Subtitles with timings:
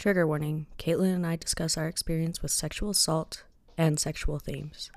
[0.00, 3.44] Trigger warning Kaitlyn and I discuss our experience with sexual assault
[3.76, 4.90] and sexual themes.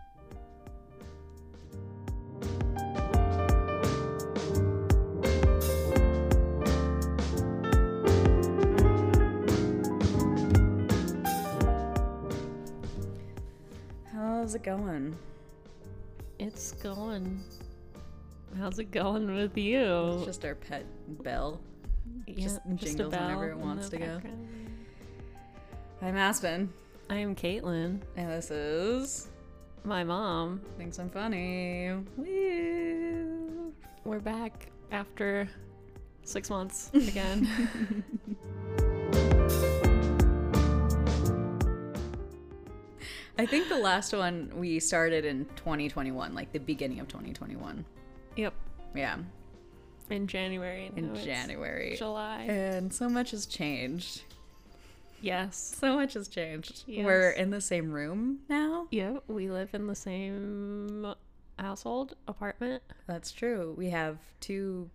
[14.13, 15.17] How's it going?
[16.39, 17.43] It's going.
[18.57, 20.13] How's it going with you?
[20.19, 20.85] It's just our pet
[21.21, 21.59] bell.
[22.25, 24.21] Yeah, just a jingles whenever it wants the to go.
[26.03, 26.67] I'm Aspen,
[27.09, 29.29] I am Kaitlyn, and this is
[29.85, 30.59] my mom.
[30.77, 31.91] Thinks I'm Funny.
[32.17, 33.71] Woo!
[34.03, 35.47] We're back after
[36.25, 37.47] six months again.
[43.37, 47.83] I think the last one we started in 2021, like the beginning of 2021.
[48.35, 48.53] yep,
[48.93, 49.17] Yeah,
[50.09, 50.91] in January.
[50.95, 51.95] in January.
[51.97, 52.43] July.
[52.47, 54.23] And so much has changed.
[55.23, 55.75] Yes.
[55.79, 56.83] So much has changed.
[56.85, 57.05] Yes.
[57.05, 58.87] We're in the same room now.
[58.91, 61.13] Yep, we live in the same
[61.57, 62.83] household apartment.
[63.07, 63.73] That's true.
[63.77, 64.89] We have two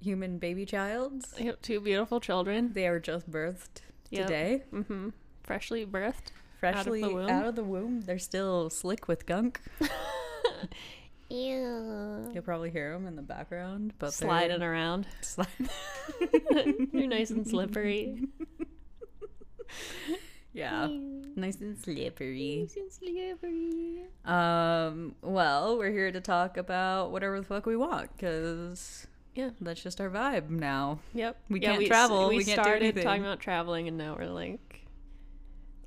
[0.00, 1.34] human baby childs.
[1.38, 2.72] Yep, two beautiful children.
[2.72, 4.26] They are just birthed Yep.
[4.26, 4.62] today.
[4.72, 5.08] Mm-hmm.
[5.42, 6.30] Freshly birthed.
[6.60, 7.28] Freshly the womb.
[7.28, 8.00] out of the womb.
[8.02, 9.60] They're still slick with gunk.
[11.28, 12.30] Ew.
[12.32, 15.06] You'll probably hear them in the background, but they're- Sliding around.
[15.22, 15.48] Slide.
[16.92, 18.28] You're nice and slippery.
[20.52, 20.88] Yeah,
[21.36, 22.58] nice and slippery.
[22.62, 24.00] Nice and slippery.
[24.24, 29.50] Um, well, we're here to talk about whatever the fuck we want, because Yeah.
[29.60, 31.00] that's just our vibe now.
[31.14, 31.36] Yep.
[31.50, 34.86] We Yeah, can't travel, We, we can't started talking about traveling, and now we're like,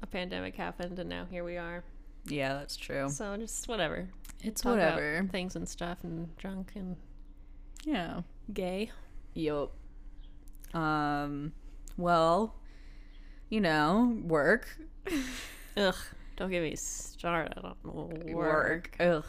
[0.02, 1.83] a pandemic happened, and now here we are.
[2.25, 3.09] Yeah, that's true.
[3.09, 4.08] So just whatever.
[4.43, 5.27] It's Talk whatever.
[5.31, 6.95] things and stuff, and drunk and
[7.86, 8.21] Yeah.
[8.53, 8.91] gay.
[9.33, 9.71] Yup.
[10.73, 11.53] Um,
[11.97, 12.55] well,
[13.50, 14.67] you know, work.
[15.78, 15.95] Ugh.
[16.38, 17.75] Don't get me started on
[18.33, 18.95] work.
[19.00, 19.25] Ugh.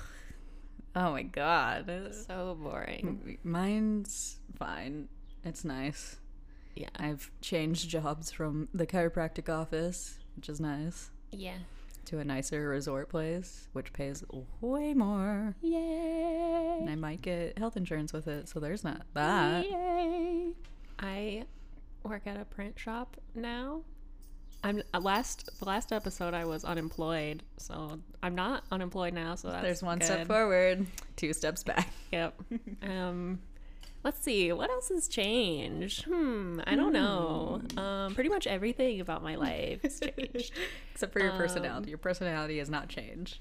[0.96, 2.12] Oh my god.
[2.26, 3.38] So boring.
[3.44, 5.08] Mine's fine.
[5.44, 6.16] It's nice.
[6.74, 6.88] Yeah.
[6.96, 11.58] I've changed jobs from the chiropractic office, which is nice, Yeah.
[12.06, 14.22] to a nicer resort place, which pays
[14.60, 15.54] way more.
[15.62, 16.78] Yay.
[16.80, 19.68] And I might get health insurance with it, so there's not that.
[19.68, 20.52] Yay.
[20.98, 21.44] I
[22.04, 23.82] work at a print shop now.
[24.62, 29.34] I'm uh, last the last episode I was unemployed, so I'm not unemployed now.
[29.34, 31.88] So that's There's one step forward, two steps back.
[32.12, 32.40] Yep.
[32.82, 33.40] um,
[34.04, 36.04] let's see what else has changed.
[36.04, 36.60] Hmm.
[36.66, 37.62] I don't know.
[37.76, 40.52] Um, pretty much everything about my life has changed.
[40.92, 41.88] Except for your Um, personality.
[41.90, 43.38] Your personality has not changed.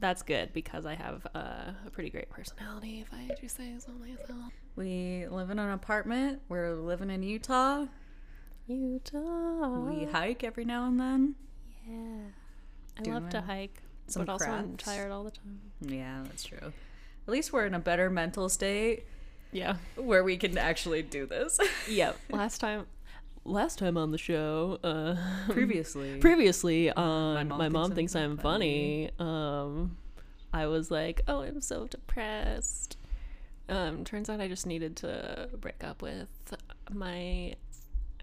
[0.00, 3.90] That's good because I have uh, a pretty great personality, if I do say so
[3.92, 4.52] myself.
[4.76, 6.40] We live in an apartment.
[6.48, 7.86] We're living in Utah.
[8.68, 9.78] Utah.
[9.90, 11.34] We hike every now and then.
[11.88, 12.28] Yeah.
[13.06, 13.80] I love to hike,
[14.14, 15.60] but also I'm tired all the time.
[15.80, 16.58] Yeah, that's true.
[17.26, 19.04] At least we're in a better mental state
[19.52, 19.76] Yeah.
[19.96, 21.58] where we can actually do this.
[21.88, 22.16] Yep.
[22.30, 22.86] last time
[23.44, 25.16] last time on the show, uh
[25.50, 26.18] Previously.
[26.18, 29.10] previously on mom my thinks mom I'm thinks I'm funny.
[29.18, 29.96] Um
[30.52, 32.96] I was like, "Oh, I'm so depressed."
[33.68, 36.28] Um turns out I just needed to break up with
[36.90, 37.54] my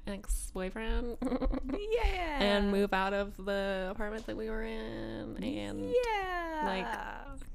[0.08, 2.38] ex-boyfriend yeah.
[2.40, 6.62] and move out of the apartment that we were in and Yeah.
[6.64, 6.88] like,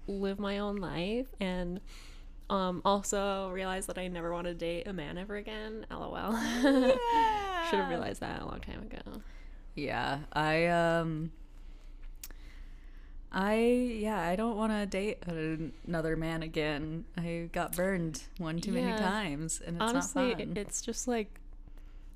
[0.09, 1.81] live my own life and
[2.49, 5.87] um also realize that I never want to date a man ever again.
[5.91, 6.33] LOL.
[7.71, 9.21] Should have realized that a long time ago.
[9.77, 11.31] Yeah, I um
[13.33, 13.55] I
[14.01, 15.23] yeah, I don't want to date
[15.87, 17.05] another man again.
[17.17, 20.57] I got burned one too many times and it's Honestly, not it- fun.
[20.57, 21.40] it's just like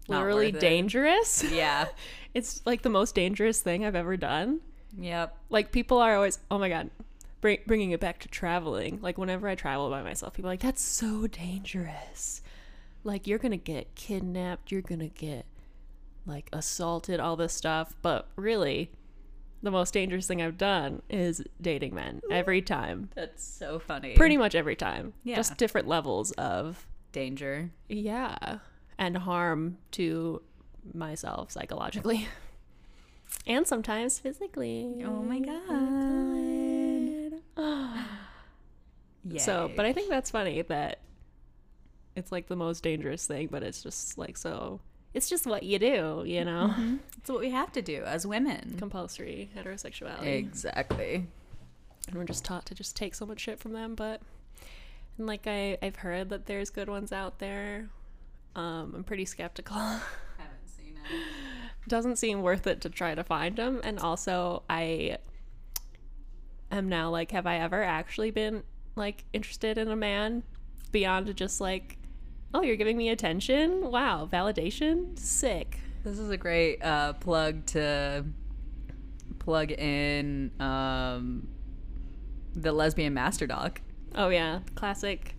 [0.09, 1.43] literally dangerous.
[1.51, 1.87] yeah.
[2.35, 4.61] It's like the most dangerous thing I've ever done.
[4.99, 5.37] Yep.
[5.51, 6.91] Like people are always, "Oh my god,
[7.41, 10.61] bring, bringing it back to traveling." Like whenever I travel by myself, people are like,
[10.61, 12.43] "That's so dangerous."
[13.03, 15.47] Like you're going to get kidnapped, you're going to get
[16.27, 18.91] like assaulted, all this stuff, but really
[19.63, 23.11] the most dangerous thing I've done is dating men every time.
[23.15, 24.15] That's so funny.
[24.15, 25.15] Pretty much every time.
[25.23, 25.37] Yeah.
[25.37, 27.71] Just different levels of danger.
[27.89, 28.59] yeah,
[28.99, 30.43] and harm to
[30.93, 32.29] myself psychologically.
[33.47, 35.05] And sometimes physically.
[35.05, 38.05] Oh my oh god.
[39.27, 39.41] Yeah.
[39.41, 41.01] So, but I think that's funny that
[42.15, 44.81] it's like the most dangerous thing, but it's just like so.
[45.15, 46.71] It's just what you do, you know.
[46.73, 46.97] Mm-hmm.
[47.19, 48.77] it's what we have to do as women.
[48.79, 51.27] Compulsory heterosexuality, Exactly.
[52.07, 53.95] and we're just taught to just take so much shit from them.
[53.95, 54.21] But
[55.17, 57.89] and like I, I've heard that there's good ones out there.
[58.57, 59.77] Um, I'm pretty skeptical.
[59.77, 61.89] Haven't seen it.
[61.89, 63.81] doesn't seem worth it to try to find them.
[63.85, 65.19] And also, I
[66.71, 68.63] am now like, have I ever actually been
[68.97, 70.43] like interested in a man
[70.93, 71.99] beyond just like,
[72.53, 73.91] oh, you're giving me attention?
[73.91, 75.19] Wow, validation?
[75.19, 75.81] Sick.
[76.05, 78.25] This is a great uh, plug to
[79.39, 81.49] plug in um,
[82.55, 83.81] the lesbian master doc.
[84.15, 85.35] Oh yeah, classic.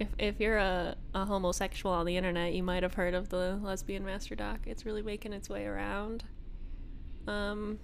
[0.00, 3.58] If if you're a, a homosexual on the internet, you might have heard of the
[3.62, 4.60] lesbian master doc.
[4.66, 6.24] It's really making its way around.
[7.28, 7.78] Um,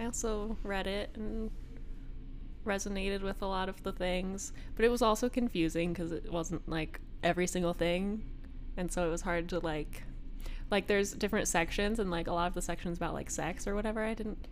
[0.00, 1.50] I also read it and
[2.64, 6.66] resonated with a lot of the things, but it was also confusing because it wasn't
[6.66, 8.24] like every single thing,
[8.78, 10.02] and so it was hard to like,
[10.70, 13.74] like there's different sections and like a lot of the sections about like sex or
[13.74, 14.02] whatever.
[14.02, 14.48] I didn't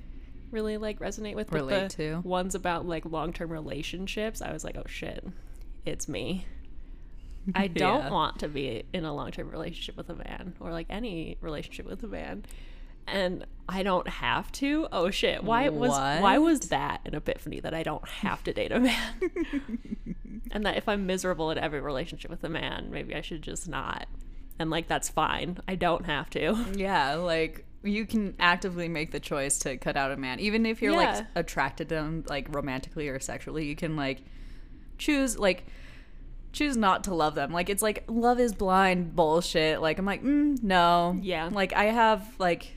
[0.50, 2.17] really like resonate with but Relate the to.
[2.29, 5.26] ones about like long-term relationships i was like oh shit
[5.84, 6.46] it's me.
[7.55, 8.11] I don't Yeah.
[8.11, 12.02] want to be in a long-term relationship with a man or like any relationship with
[12.05, 12.44] a man
[13.08, 14.87] and i don't have to?
[14.93, 15.43] Oh shit.
[15.43, 19.12] Why was why was that an epiphany that i don't have to date a man
[20.52, 23.69] and that if i'm miserable in every relationship with a man maybe i should just
[23.69, 24.06] not.
[24.61, 25.58] And like that's fine.
[25.67, 26.64] I don't have to.
[26.76, 30.81] Yeah, like you can actively make the choice to cut out a man, even if
[30.81, 31.14] you're Yeah.
[31.17, 33.67] like attracted to them, like romantically or sexually.
[33.67, 34.23] You can like
[34.99, 35.67] choose like
[36.53, 37.53] choose not to love them.
[37.53, 39.81] Like it's like love is blind bullshit.
[39.81, 41.49] Like I'm like mm, no, Yeah.
[41.53, 42.73] Like I have like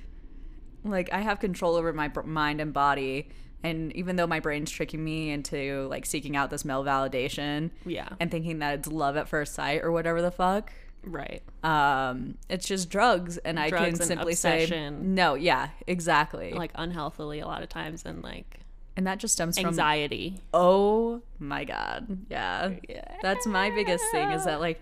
[0.84, 3.30] like I have control over my mind and body.
[3.64, 8.10] And even though my brain's tricking me into like seeking out this male validation yeah
[8.20, 10.72] and thinking that it's love at first sight or whatever the fuck,
[11.06, 15.00] right um it's just drugs and i can simply obsession.
[15.00, 18.60] say no yeah exactly like unhealthily a lot of times and like
[18.98, 20.40] and that just stems from anxiety.
[20.54, 23.18] oh my god yeah Yeah.
[23.22, 24.82] that's my biggest thing is that like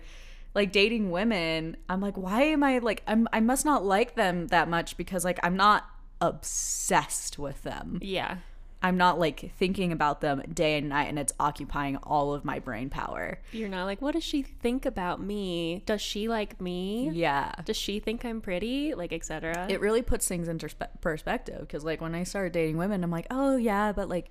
[0.54, 4.46] like dating women i'm like why am i like i'm i must not like them
[4.48, 5.84] that much because like i'm not
[6.20, 8.38] obsessed with them Yeah.
[8.84, 12.58] I'm not like thinking about them day and night and it's occupying all of my
[12.58, 15.82] brain power You're not like, what does she think about me?
[15.86, 17.10] Does she like me?
[17.12, 18.94] yeah Does she think I'm pretty?
[18.94, 19.66] Like, etc.
[19.68, 23.10] it really puts things into spe- perspective because like when i started dating women i'm
[23.10, 24.30] like oh yeah but like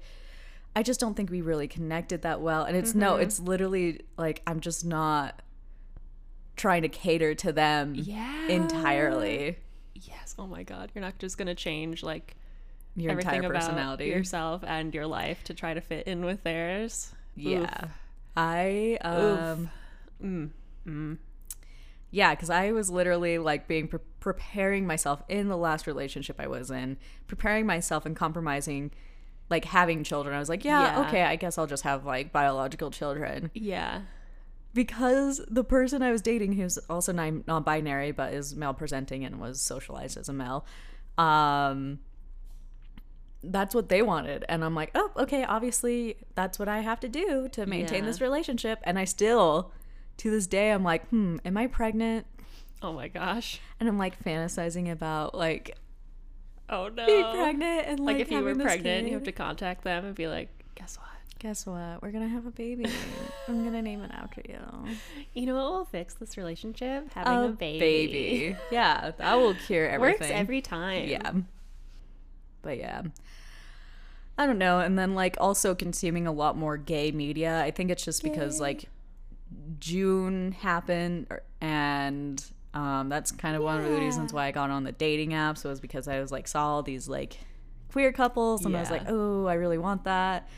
[0.76, 3.24] i just don't think we really connected that well and it's no mm-hmm.
[3.24, 5.42] it's literally like i'm just not
[6.56, 8.48] trying to cater to them Yeah.
[8.48, 9.58] entirely
[9.96, 10.36] Yes.
[10.38, 10.92] Oh my God.
[10.94, 12.36] You're not just gonna change like
[12.96, 16.44] your everything entire about personality yourself and your life to try to fit in with
[16.44, 17.14] theirs.
[17.36, 17.88] yeah
[18.38, 19.70] i um
[20.24, 20.50] Mm.
[20.88, 21.18] Mm.
[22.12, 26.48] yeah because i was literally like being pre- preparing myself in the last relationship i
[26.48, 26.98] was in
[27.28, 28.92] preparing myself and compromising
[29.50, 31.08] like having children i was like yeah, Yeah.
[31.08, 34.02] okay i guess i'll just have like biological children Yeah.
[34.74, 39.40] because the person I was dating, who's also non- non-binary but is male presenting and
[39.40, 40.66] was socialized as a male,
[41.18, 42.00] um,
[43.44, 47.10] that's what they wanted, and I'm like, oh, okay, obviously that's what I have to
[47.10, 48.10] do to maintain Yeah.
[48.10, 49.72] this relationship, and I still,
[50.18, 52.26] to this day, I'm like, hmm, am I pregnant?
[52.82, 53.60] Oh my gosh.
[53.80, 55.78] And I'm like fantasizing about like
[56.70, 57.06] Oh no.
[57.06, 60.14] being pregnant and like, Like, if you were pregnant, you have to contact them and
[60.16, 61.08] be like, guess what?
[61.40, 62.02] Guess what?
[62.02, 62.86] We're gonna have a baby.
[63.48, 64.60] I'm gonna name it after you.
[65.34, 67.12] You know what will fix this relationship?
[67.14, 67.80] Having a, baby.
[67.80, 68.58] baby.
[68.72, 70.20] Yeah, that will cure everything.
[70.22, 71.08] Works every time.
[71.08, 71.32] Yeah.
[72.62, 73.04] But yeah.
[74.38, 74.80] I don't know.
[74.80, 77.62] And then like also consuming a lot more gay media.
[77.62, 78.86] I think it's just because like
[79.80, 81.28] June happened
[81.62, 85.32] and um, that's kind of one of the reasons why I got on the dating
[85.32, 87.38] apps was because I was like saw all these like
[87.92, 90.50] queer couples and I was like, oh, I really want that.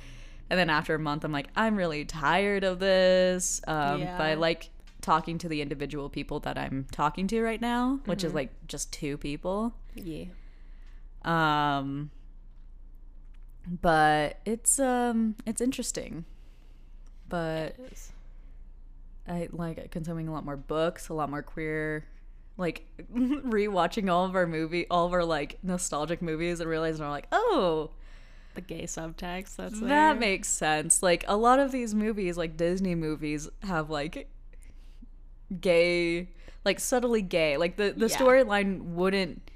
[0.50, 3.60] And then after a month, I'm like, I'm really tired of this.
[3.68, 4.70] Um, But I like
[5.02, 8.94] talking to the individual people that I'm talking to right now, which is like just
[8.94, 9.74] two people.
[9.96, 10.26] Yeah.
[11.24, 12.12] Um,
[13.68, 16.26] but it's um it's interesting.
[17.30, 18.12] But It.
[19.28, 22.06] I like consuming a lot more books, a lot more queer
[22.58, 27.12] like rewatching all of our movie all of our like nostalgic movies and realizing I'm
[27.12, 27.90] like, oh,
[28.54, 29.56] The gay subtext.
[29.58, 29.90] That's there.
[29.90, 31.02] that makes sense.
[31.04, 34.30] Like a lot of these movies, like Disney movies, have like
[35.60, 36.30] gay
[36.64, 37.58] like subtly gay.
[37.58, 38.18] Like the, the Yeah.
[38.18, 39.50] storyline wouldn't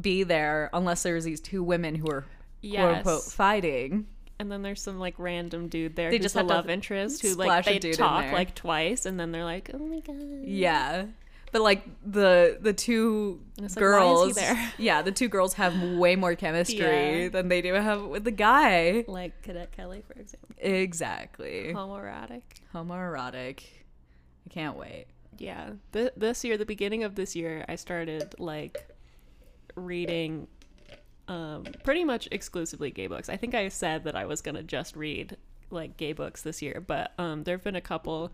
[0.00, 2.24] be there unless there was these two women who are
[2.62, 3.32] quote unquote Yes.
[3.32, 4.06] fighting.
[4.38, 7.34] And then there's some like random dude there They just a have love interest who
[7.34, 10.16] like they talk like twice and then they're like, oh my god.
[10.44, 11.06] Yeah.
[11.52, 14.72] But like the the two And it's like, why is he girls, there?
[14.78, 17.28] yeah, the two girls have way more chemistry Yeah.
[17.28, 19.04] than they do have with the guy.
[19.06, 20.48] Like Cadet Kelly, for example.
[20.58, 21.72] Exactly.
[21.74, 22.42] Homoerotic.
[22.74, 23.60] Homoerotic.
[24.46, 25.06] I can't wait.
[25.38, 25.70] Yeah.
[25.92, 28.88] Th- this year, the beginning of this year, I started like
[29.76, 30.48] reading
[31.28, 33.28] um, pretty much exclusively gay books.
[33.28, 35.36] I think I said that I was gonna just read
[35.70, 38.32] like gay books this year, but um, there have been a couple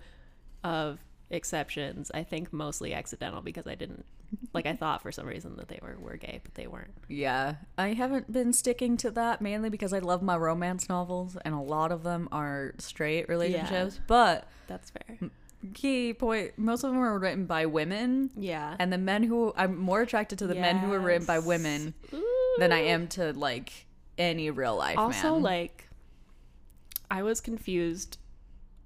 [0.64, 0.98] of
[1.30, 2.10] exceptions.
[2.14, 4.04] I think mostly accidental because I didn't
[4.52, 6.94] like I thought for some reason that they were were gay, but they weren't.
[7.08, 11.54] Yeah, I haven't been sticking to that mainly because I love my romance novels, and
[11.54, 14.00] a lot of them are straight relationships.
[14.06, 15.18] But That's fair.
[15.74, 18.76] Key point, most of them are written by women, Yeah.
[18.78, 21.44] and the men who I'm more attracted to the men who are written by Yes.
[21.46, 21.94] women
[22.58, 23.86] than I am to like
[24.16, 25.42] any real life also man.
[25.42, 25.88] like
[27.08, 28.18] i was confused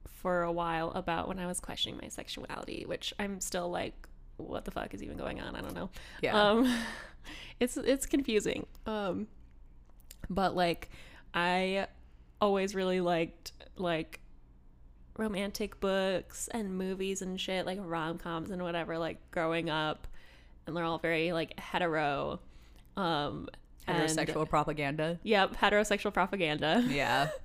[0.07, 3.95] for a while about when i was questioning my sexuality which i'm still like
[4.37, 5.89] what the fuck is even going on i don't know
[6.21, 6.39] Yeah.
[6.39, 6.71] um
[7.61, 9.27] it's it's confusing um
[10.29, 10.91] but like
[11.33, 11.87] i
[12.39, 14.21] always really liked like
[15.17, 20.07] romantic books and movies and shit like rom-coms and whatever like growing up
[20.67, 22.41] and they're all very like hetero
[22.97, 23.49] um
[23.87, 25.19] and- heterosexual propaganda.
[25.25, 26.85] Yep, heterosexual propaganda.
[26.89, 27.29] Yeah.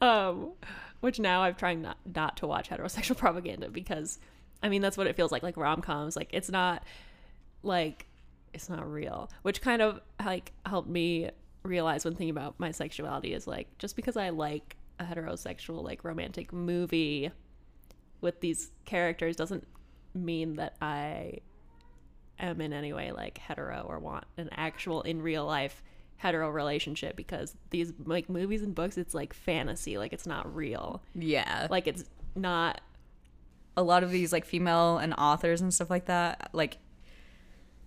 [0.00, 0.54] Um,
[1.00, 4.18] which now I'm trying not not to watch heterosexual propaganda because,
[4.60, 5.44] I mean, that's what it feels like.
[5.44, 6.82] Like rom coms, like it's not
[7.62, 8.06] like
[8.52, 9.30] it's not real.
[9.42, 11.30] Which kind of like helped me
[11.62, 16.04] realize when thinking about my sexuality is like just because I like a heterosexual like
[16.04, 17.30] romantic movie
[18.20, 19.66] with these characters doesn't
[20.14, 21.38] mean that I
[22.38, 25.82] am in any way like hetero or want an actual in real life
[26.16, 29.98] hetero relationship because these like movies and books it's like fantasy.
[29.98, 31.02] Like it's not real.
[31.14, 31.66] Yeah.
[31.70, 32.04] like it's
[32.34, 32.80] not
[33.76, 36.78] a lot of these like female and authors and stuff like that like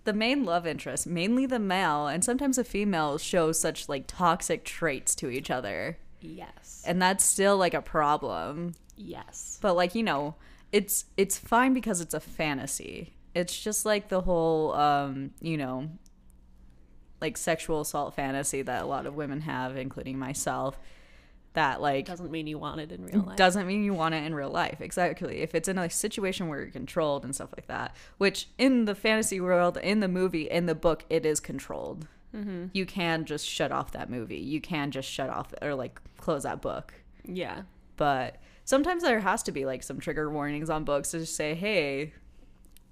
[0.04, 4.64] the main love interest mainly the male and sometimes the female show such like toxic
[4.64, 10.02] traits to each other yes and that's still like a problem yes but like you
[10.02, 10.34] know
[10.72, 15.88] it's it's fine because it's a fantasy it's just like the whole um you know
[17.20, 20.78] like sexual assault fantasy that a lot of women have including myself
[21.56, 24.22] that like doesn't mean you want it in real life doesn't mean you want it
[24.24, 24.80] in real life.
[24.80, 25.38] Exactly.
[25.38, 28.94] If it's in a situation where you're controlled and stuff like that, which in the
[28.94, 32.06] fantasy world, in the movie, in the book, it is controlled.
[32.36, 32.66] Mm-hmm.
[32.72, 34.38] You can just shut off that movie.
[34.38, 36.94] You can just shut off or like close that book.
[37.24, 37.62] yeah
[37.96, 41.54] But sometimes there has to be like some trigger warnings on books to just say,
[41.54, 42.12] hey,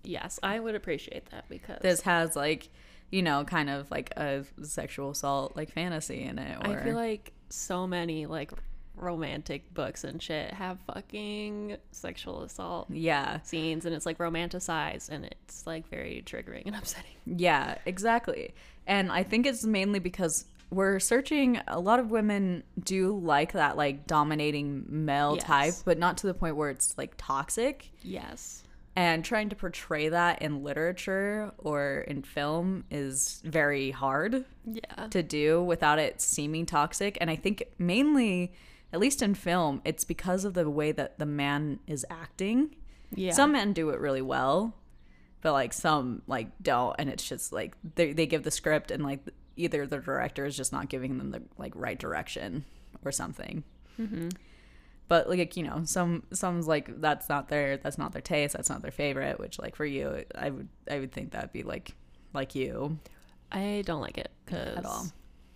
[0.06, 2.68] yes i would appreciate that because this has like,
[3.10, 6.58] you know, kind of like a sexual assault like fantasy in it.
[6.66, 8.52] Or i feel like so many like
[8.96, 13.40] romantic books and shit have fucking sexual assault yeah.
[13.42, 18.54] scenes and it's like romanticized and it's like very triggering and upsetting Yeah, exactly.
[18.86, 23.76] And I think it's mainly because we're searching a lot of women do like that
[23.76, 25.44] like dominating male Yes.
[25.44, 27.90] type, but not to the point where it's like toxic.
[28.02, 28.62] yes
[28.96, 35.22] And trying to portray that in literature or in film is very hard yeah to
[35.22, 37.18] do without it seeming toxic.
[37.20, 38.52] And I think mainly,
[38.94, 42.76] at least in film, it's because of the way that the man is acting.
[43.14, 44.76] yeah Some men do it really well,
[45.42, 49.02] but like some like don't, and it's just like they they give the script and
[49.02, 49.18] like
[49.56, 52.64] either the director is just not giving them the like right direction
[53.04, 53.64] or something.
[54.00, 54.28] Mm-hmm.
[55.08, 58.70] But like you know, some some's like that's not their that's not their taste, that's
[58.70, 59.40] not their favorite.
[59.40, 61.96] Which like for you, I would I would think that'd be like
[62.32, 62.98] like you
[63.50, 65.06] I don't like it cause, at all.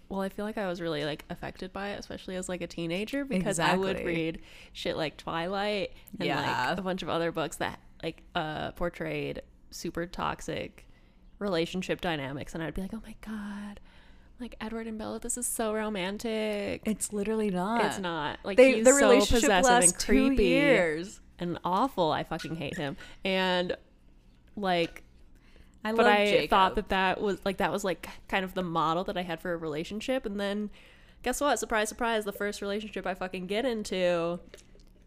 [0.09, 2.67] Well, I feel like I was really like affected by it, especially as like a
[2.67, 4.41] teenager, because I would read
[4.73, 6.69] shit like Twilight and Yeah.
[6.71, 10.87] like a bunch of other books that like uh portrayed super toxic
[11.39, 13.81] relationship dynamics, and I'd be like, oh my god,
[14.41, 16.83] like Edward and Bella, this is so romantic.
[16.87, 17.85] It's literally not.
[17.85, 21.21] It's not like They he's the so relationship possessive and creepy years.
[21.39, 22.11] and awful.
[22.11, 22.97] I fucking hate him.
[23.25, 23.77] And
[24.57, 25.03] like
[25.89, 26.51] I but I Jacob.
[26.51, 29.41] thought that that was like that was like kind of the model that I had
[29.41, 30.71] for a relationship, and then
[31.23, 31.59] guess what?
[31.59, 32.25] Surprise, surprise!
[32.25, 34.41] The first relationship I fucking get into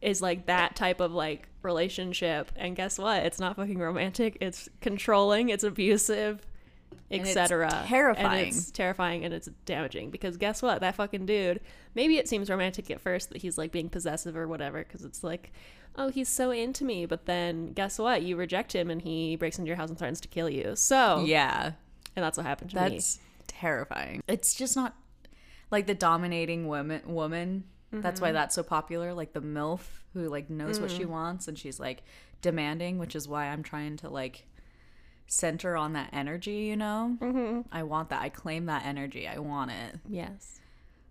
[0.01, 3.23] is like that type of like relationship, and guess what?
[3.23, 4.37] It's not fucking romantic.
[4.41, 5.49] It's controlling.
[5.49, 6.45] It's abusive,
[7.09, 7.83] etc.
[7.87, 8.25] terrifying.
[8.25, 10.81] And it's terrifying and it's damaging because guess what?
[10.81, 11.61] That fucking dude.
[11.95, 15.23] Maybe it seems romantic at first that he's like being possessive or whatever because it's
[15.23, 15.51] like.
[15.95, 18.21] Oh, he's so into me, but then guess what?
[18.21, 20.75] You reject him and he breaks into your house and threatens to kill you.
[20.75, 21.71] So, yeah.
[22.15, 22.89] and that's what happened to me.
[22.89, 24.23] That's terrifying.
[24.27, 24.95] It's just not
[25.69, 27.65] like the dominating woman woman.
[27.93, 29.13] That's why that's so popular.
[29.13, 29.81] Like the MILF
[30.13, 32.03] who like knows what she wants and she's like
[32.41, 34.47] demanding, which is why I'm trying to like
[35.27, 37.17] center on that energy, you know?
[37.19, 37.61] Mm-hmm.
[37.69, 38.21] I want that.
[38.21, 39.27] I claim that energy.
[39.27, 39.99] I want it.
[40.07, 40.60] Yes.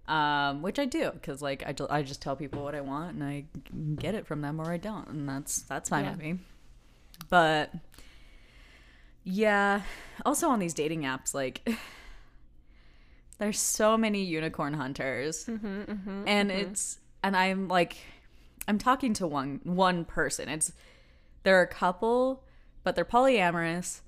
[0.08, 3.22] Um, which I do because like I, I just tell people what I want and
[3.22, 3.44] I
[3.94, 6.10] get it from them or I don't, and that's that's fine Yeah.
[6.10, 6.38] with me.
[7.28, 7.72] But
[9.24, 9.82] Yeah.
[10.24, 11.68] Also on these dating apps, like
[13.38, 16.70] there's so many unicorn hunters, mm-hmm, mm-hmm, and mm-hmm.
[16.70, 17.96] it's and I'm like,
[18.66, 20.48] I'm talking to one one person.
[20.48, 20.72] It's
[21.42, 22.42] they're a couple,
[22.82, 24.00] but they're polyamorous.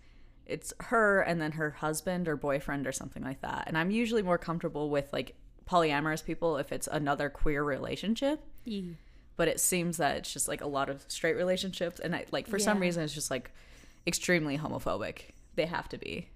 [0.47, 3.65] It's her and then her husband or boyfriend or something like that.
[3.69, 5.35] And I'm usually more comfortable with like
[5.69, 8.41] polyamorous people if it's another queer relationship.
[9.37, 12.47] But it seems that it's just like a lot of straight relationships, and I, like
[12.47, 13.51] for some reason it's just like
[14.07, 15.31] extremely homophobic.
[15.55, 16.29] They have to be.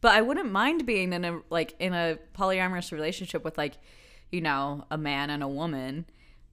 [0.00, 3.74] But I wouldn't mind being in a like in a polyamorous relationship with like,
[4.30, 6.06] you know, a man and a woman.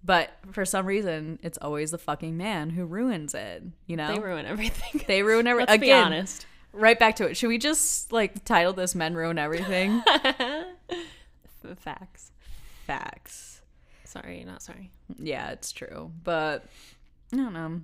[0.03, 3.63] But for some reason, it's always the fucking man who ruins it.
[3.87, 5.01] You know, They ruin everything.
[5.07, 5.71] They ruin everything.
[5.73, 6.45] Let's be honest.
[6.73, 7.35] right back to it.
[7.37, 10.03] Should we just like title this "Men Ruin Everything"?
[11.75, 12.31] Facts.
[12.85, 13.61] Facts.
[14.03, 14.91] Sorry, not sorry.
[15.17, 16.11] Yeah, it's true.
[16.23, 16.65] But
[17.33, 17.81] I don't know.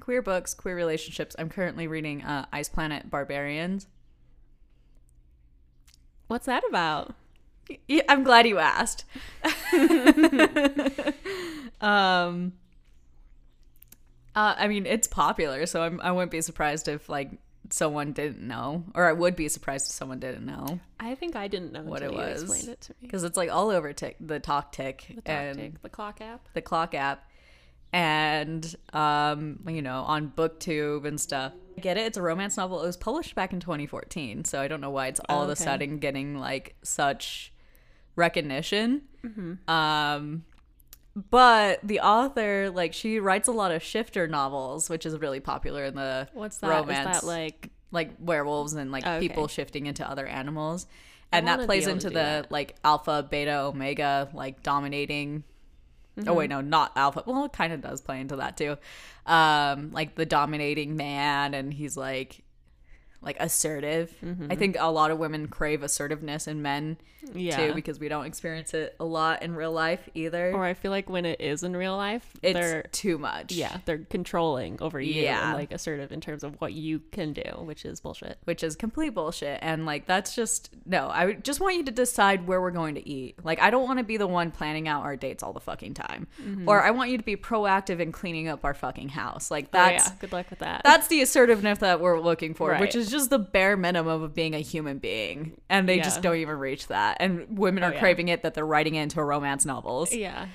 [0.00, 1.36] Queer books, queer relationships.
[1.38, 3.86] I'm currently reading uh, Ice Planet Barbarians.
[6.26, 7.14] What's that about?
[7.86, 9.04] Yeah, I'm glad you asked.
[11.80, 12.52] um,
[14.34, 17.30] uh, I mean, it's popular, so I'm, I wouldn't be surprised if like
[17.74, 21.48] someone didn't know, or I would be surprised if someone didn't know I think I
[21.48, 22.42] didn't know what it was.
[22.42, 22.96] explained it to me.
[23.02, 26.48] because it's like all over tick, the Talk Tick The and tactic, the clock app.
[26.54, 27.28] the Clock app,
[27.92, 31.52] and um, you know, on BookTube and stuff.
[31.76, 32.02] I get it.
[32.06, 32.80] It's a romance novel.
[32.82, 35.56] It was published back in 2014, so I don't know why it's all of a
[35.56, 37.52] sudden getting like such
[38.16, 39.02] recognition.
[39.66, 40.44] Um,
[41.16, 45.84] but the author, like, she writes a lot of shifter novels, which is really popular
[45.84, 46.68] in the What's that?
[46.68, 49.28] romance, that like like werewolves and like Oh, okay.
[49.28, 50.86] people shifting into other animals,
[51.30, 52.50] and that plays into the that.
[52.52, 55.44] like alpha, beta, omega, like dominating.
[56.16, 56.34] Oh Mm-hmm.
[56.34, 57.22] wait, no, not alpha.
[57.26, 58.76] Well, it kind of does play into that too.
[59.26, 62.42] Um, like the dominating man, and he's like,
[63.20, 64.14] like assertive.
[64.24, 64.46] Mm-hmm.
[64.50, 66.98] I think a lot of women crave assertiveness in men
[67.34, 67.68] yeah?
[67.68, 70.52] too because we don't experience it a lot in real life either.
[70.52, 73.52] or I feel like when it is in real life, it's they're too much.
[73.52, 75.48] yeah they're controlling over you Yeah.
[75.48, 78.38] and like assertive in terms of what you can do, which is bullshit.
[78.44, 79.58] which is complete bullshit.
[79.62, 81.08] And like, that's just no.
[81.08, 83.36] I just want you to decide where we're going to eat.
[83.44, 85.94] Like, I don't want to be the one planning out our dates all the fucking
[85.94, 86.68] time, mm-hmm.
[86.68, 89.50] or I want you to be proactive in cleaning up our fucking house.
[89.50, 90.82] Like, that's oh, yeah, good luck with that.
[90.84, 94.54] that's the assertiveness that we're looking for, which is just the bare minimum of being
[94.54, 95.60] a human being.
[95.68, 97.13] And they just don't even reach that.
[97.18, 98.00] And women oh, are yeah.
[98.00, 100.12] craving it that they're writing it into romance novels.
[100.12, 100.46] yeah.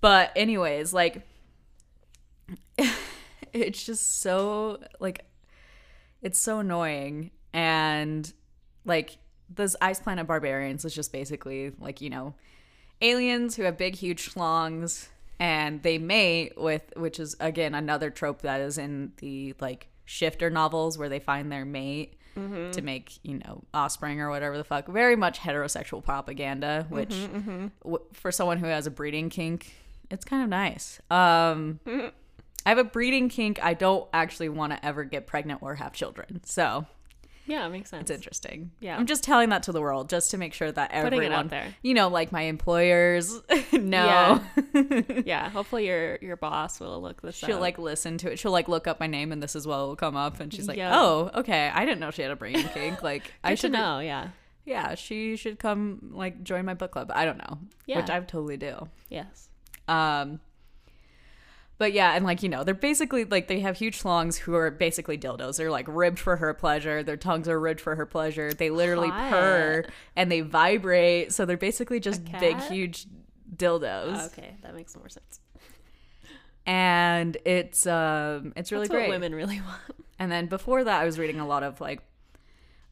[0.00, 1.22] But anyways, like
[3.52, 5.24] it's just so like
[6.22, 8.32] it's so annoying and
[8.84, 9.18] like
[9.54, 12.34] this ice planet barbarians is just basically like you know
[13.00, 15.08] aliens who have big huge schlongs
[15.38, 20.50] and they mate with which is again another trope that is in the like shifter
[20.50, 22.70] novels where they find their mate Mm-hmm.
[22.72, 24.86] to make you know offspring or whatever the fuck.
[24.86, 27.66] Very much heterosexual propaganda mm-hmm, which mm-hmm.
[27.82, 29.72] w- for someone who has a breeding kink
[30.10, 31.00] it's kind of nice.
[31.10, 31.80] Um
[32.66, 33.62] i have a breeding kink.
[33.62, 36.40] I don't actually want to ever get pregnant or have children.
[36.44, 36.86] So
[37.48, 38.02] Yeah, it makes sense.
[38.02, 38.96] it's interesting Yeah.
[38.96, 41.32] i'm just telling that to the world just to make sure that Putting everyone it
[41.34, 41.74] out there.
[41.82, 43.40] you know like my employers
[43.72, 44.40] know
[45.24, 47.60] yeah, hopefully your your boss will look this she'll up.
[47.60, 49.96] like listen to it she'll like look up my name and this is what will
[49.96, 50.92] come up and she's like Yeah.
[50.94, 53.98] oh okay i didn't know she had a brain kink like i should re- know.
[54.00, 54.28] Yeah.
[54.64, 58.00] yeah she should come like join my book club i don't know Yeah.
[58.00, 59.48] which i totally do Yes.
[59.88, 60.40] Um,
[61.78, 64.70] but yeah, and like you know, they're basically like they have huge schlongs who are
[64.70, 65.56] basically dildos.
[65.56, 67.04] They're like ribbed for her pleasure.
[67.04, 68.52] Their tongues are ribbed for her pleasure.
[68.52, 69.30] They literally Hot.
[69.30, 69.84] purr
[70.16, 71.32] and they vibrate.
[71.32, 73.06] So they're basically just big, huge
[73.54, 74.26] dildos.
[74.26, 75.40] Okay, that makes more sense.
[76.66, 79.10] And it's um, it's really That's what great.
[79.10, 79.80] women really want.
[80.18, 82.02] And then before that, I was reading a lot of like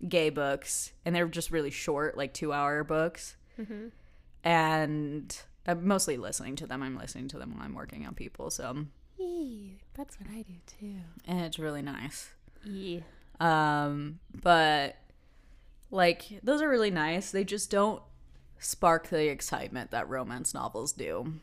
[0.09, 3.37] gay books, and they're just really short, like two hour books.
[3.61, 3.89] Mm-hmm.
[4.45, 6.83] And I'm mostly listening to them.
[6.83, 8.51] I'm listening to them while I'm working on people.
[8.51, 8.87] So
[9.95, 10.95] That's what I do too.
[11.27, 12.31] and it's really nice.
[12.65, 13.01] Yeah.
[13.41, 14.97] Um, but
[15.91, 17.31] like those are really nice.
[17.31, 18.03] They just don't
[18.59, 21.35] spark the excitement that romance novels do,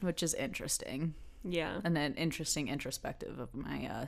[0.00, 1.80] which is interesting Yeah.
[1.84, 4.06] and an interesting introspective of my uh,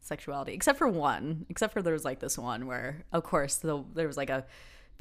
[0.00, 0.52] sexuality.
[0.52, 4.06] Except for one, except for there was like this one where, of course, the, there
[4.06, 4.44] was like a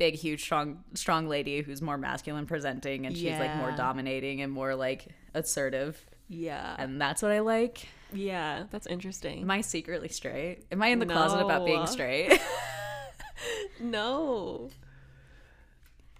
[0.01, 4.51] big, huge, strong, strong lady who's more masculine presenting, and she's like more dominating and
[4.51, 6.75] more like assertive, Yeah.
[6.79, 7.87] and that's what I like.
[8.11, 8.63] yeah.
[8.71, 9.41] That's interesting.
[9.43, 10.65] Am I secretly straight?
[10.71, 12.41] Am I in the closet about being straight?
[13.79, 14.69] no.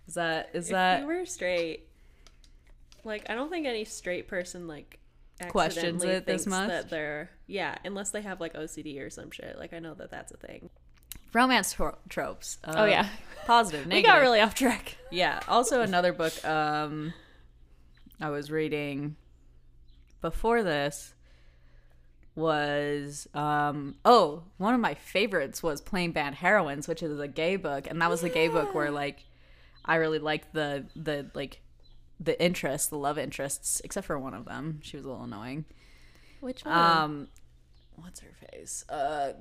[0.08, 1.88] Is that is if that you were straight,
[3.04, 5.00] like I don't think any straight person like
[5.50, 6.67] Questions it this much?
[6.70, 9.58] that they're Yeah, unless they have like OCD or some shit.
[9.58, 10.70] Like I know that that's a thing.
[11.34, 12.58] Romance tro- tropes.
[12.63, 13.08] Uh, Oh, yeah.
[13.52, 13.86] Positive.
[13.86, 14.14] We Negative.
[14.16, 14.96] got really off track.
[15.12, 15.42] Yeah.
[15.50, 17.14] Also, another book um,
[18.22, 19.18] I was reading
[20.22, 21.14] before this
[22.34, 27.58] was um oh one of my favorites was plain bad heroines which is a gay
[27.58, 29.26] book and that was the gay book where like
[29.84, 31.60] i really liked the the like
[32.22, 35.66] the interests the love interests except for one of them she was a little annoying
[36.40, 36.74] Which one?
[36.74, 37.28] um
[37.98, 39.34] what's her face uh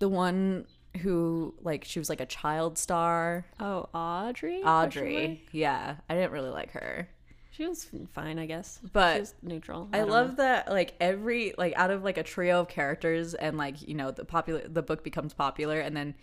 [0.00, 0.66] the one
[1.00, 4.62] who like she was like a child star oh, Audrey.
[4.62, 7.08] Audrey yeah i didn't really like her
[7.50, 8.80] She was fine, I guess.
[8.94, 9.88] But she was neutral.
[9.92, 10.34] I, don't love know.
[10.36, 14.10] that like every like out of like a trio of characters and like you know
[14.10, 16.14] the popular the book becomes popular and then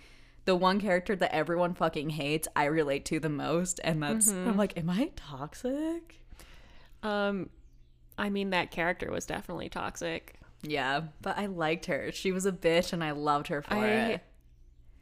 [0.46, 4.50] the one character that everyone fucking hates I relate to the most and that's Mm-hmm.
[4.50, 6.20] I'm like am I toxic?
[7.04, 7.50] Um,
[8.18, 10.40] I mean that character was definitely toxic.
[10.64, 12.12] Yeah, but I liked her.
[12.12, 14.24] She was a bitch and I loved her for I it.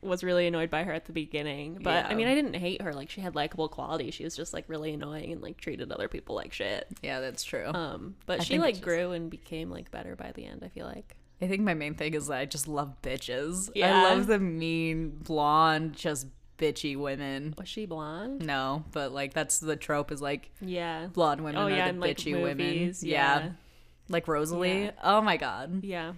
[0.08, 2.94] Was really annoyed by her at the beginning, but I mean I didn't hate her.
[2.94, 4.14] Like she had likable qualities.
[4.14, 6.88] She was just like really annoying and like treated other people like shit.
[7.02, 7.68] Yeah, that's true.
[7.68, 10.64] Um, but I she like grew and became like better by the end.
[10.64, 11.16] I feel like.
[11.40, 13.70] I think my main thing is that I just love bitches.
[13.76, 13.96] Yeah.
[13.96, 16.26] I love the mean blonde just
[16.58, 17.54] bitchy women.
[17.58, 18.44] Was she blonde?
[18.44, 21.08] No, but like that's the trope is like Yeah.
[21.14, 22.42] blonde women Oh are yeah, the and bitchy movies.
[22.42, 22.94] women.
[23.04, 23.40] Yeah.
[23.40, 23.50] Yeah.
[24.10, 24.86] Like Rosalie.
[24.86, 24.92] Yeah.
[25.04, 25.84] Oh my god.
[25.84, 26.14] Yeah.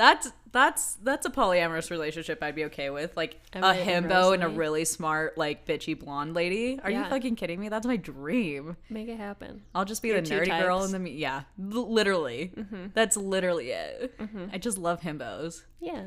[0.00, 3.14] That's that's that's a polyamorous relationship I'd be okay with.
[3.18, 6.80] Like a Emmett and himbo and a really smart, like bitchy blonde lady.
[6.82, 7.68] Are you fucking kidding me?
[7.68, 8.78] That's my dream.
[8.88, 9.60] Make it happen.
[9.74, 10.86] I'll just be Your the nerdy girl types.
[10.86, 12.50] in the me- yeah, literally.
[12.56, 12.86] Mm-hmm.
[12.94, 14.18] That's literally it.
[14.50, 16.04] I just love himbos Yeah.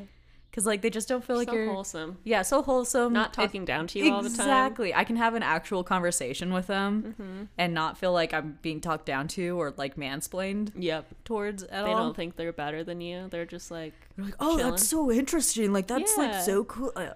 [0.54, 2.16] Because like they just don't feel like so you're wholesome.
[2.22, 3.12] yeah so wholesome.
[3.12, 4.38] Not It- talking down to you all the time.
[4.46, 4.94] Exactly.
[4.94, 7.42] I can have an actual conversation with them Mm-hmm.
[7.58, 11.06] and not feel like I'm being talked down to or like mansplained Yep.
[11.24, 11.96] towards at They all.
[12.04, 13.26] don't think they're better than you.
[13.30, 14.70] They're just like, They're like, oh, chilling.
[14.70, 15.72] that's so interesting.
[15.72, 16.92] Like, that's like so cool.
[16.94, 17.08] Uh,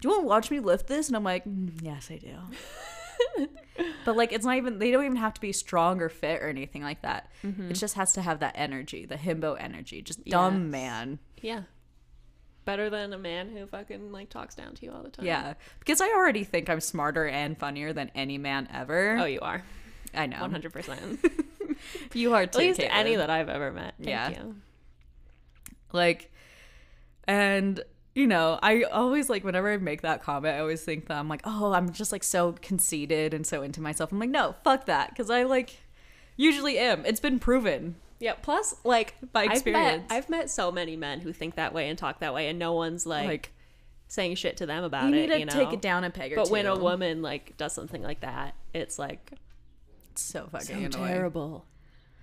[0.00, 1.08] do you want to watch me lift this?
[1.08, 3.48] And I'm like, "Mm, yes, I do.
[4.04, 4.78] but like, it's not even.
[4.78, 7.30] They don't even have to be strong or fit or anything like that.
[7.42, 10.02] It just has to have that energy, the himbo energy.
[10.02, 10.70] Just dumb Yes.
[10.70, 11.18] man.
[11.42, 11.62] yeah.
[12.68, 15.24] Better than a man who fucking like talks down to you all the time.
[15.24, 19.16] Yeah, because I already think I'm smarter and funnier than any man ever.
[19.18, 19.64] Oh, you are.
[20.14, 20.36] I know.
[20.36, 21.18] 100%.
[22.12, 22.58] You are too.
[22.58, 23.94] At least any that I've ever met.
[23.98, 24.30] Thank Yeah.
[24.30, 24.56] you.
[25.92, 26.30] like
[27.26, 27.80] and
[28.14, 31.28] you know i always like whenever i make that comment i always think that i'm
[31.28, 34.86] like oh i'm just like so conceited and so into myself i'm like no fuck
[34.86, 35.78] that because i like
[36.36, 38.34] usually am it's been proven Yeah.
[38.42, 40.06] Plus, like, By I've met, experience.
[40.10, 42.72] I've met so many men who think that way and talk that way, and no
[42.72, 43.52] one's like, like
[44.08, 45.34] saying shit to them about you need it.
[45.34, 45.52] to you know?
[45.52, 46.52] take it down a peg or But two.
[46.52, 49.32] when a woman like does something like that, it's like
[50.10, 51.12] it's so fucking so annoying.
[51.12, 51.66] terrible.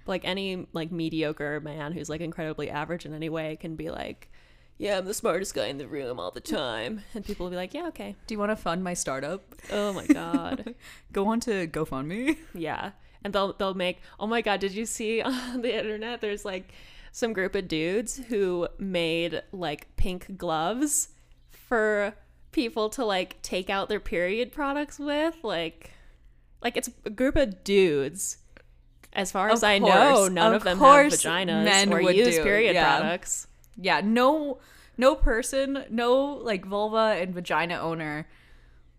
[0.08, 4.30] Like any like mediocre man who's like incredibly average in any way can be like,
[4.78, 7.56] "Yeah, I'm the smartest guy in the room all the time," and people will be
[7.56, 10.76] like, "Yeah, okay." do you want to fund my startup Oh my god,
[11.12, 12.92] go on to gofundme yeah.
[13.26, 14.00] And they'll they'll make.
[14.20, 16.22] Oh my god, did you see on the internet?
[16.22, 16.72] There's like
[17.12, 21.10] some group of dudes who made like pink gloves
[21.52, 22.14] for
[22.54, 25.92] people to like take out their period products with, like.
[26.64, 28.38] Like it's a group of dudes.
[29.14, 32.16] As far as Of I know, none of of, them have vaginas men or would
[32.16, 32.98] use do, period yeah.
[33.00, 33.48] products.
[33.78, 34.58] yeah no
[34.98, 38.28] no person no like vulva and vagina owner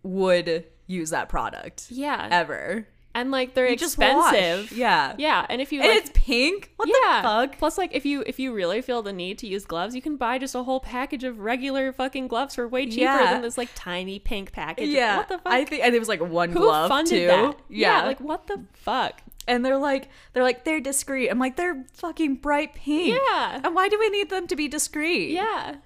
[0.03, 2.87] would use that product Yeah, ever
[3.17, 4.71] and like they're You expensive.
[4.71, 7.23] yeah yeah, and if you and like, it's pink what yeah.
[7.23, 9.95] the fuck Plus, like if you if you really feel the need to use gloves,
[9.97, 13.33] you can buy just a whole package of regular fucking gloves for way cheaper Yeah.
[13.33, 14.91] than this like tiny pink package.
[14.91, 15.53] Yeah, what the fuck?
[15.53, 17.27] I think, and it was like one Who glove funded too.
[17.27, 17.59] that?
[17.69, 18.05] Yeah.
[18.05, 19.23] like what the fuck?
[19.49, 21.29] and they're like, they're like, they're discreet.
[21.29, 23.17] I'm like, they're fucking bright pink.
[23.29, 23.61] Yeah.
[23.65, 25.31] and why do we need them to be discreet?
[25.31, 25.77] Yeah,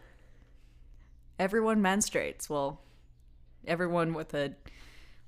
[1.39, 2.49] everyone menstruates.
[2.49, 2.81] Well,
[3.67, 4.55] everyone with a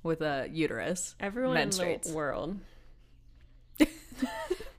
[0.03, 2.59] with a uterus everyone in the world.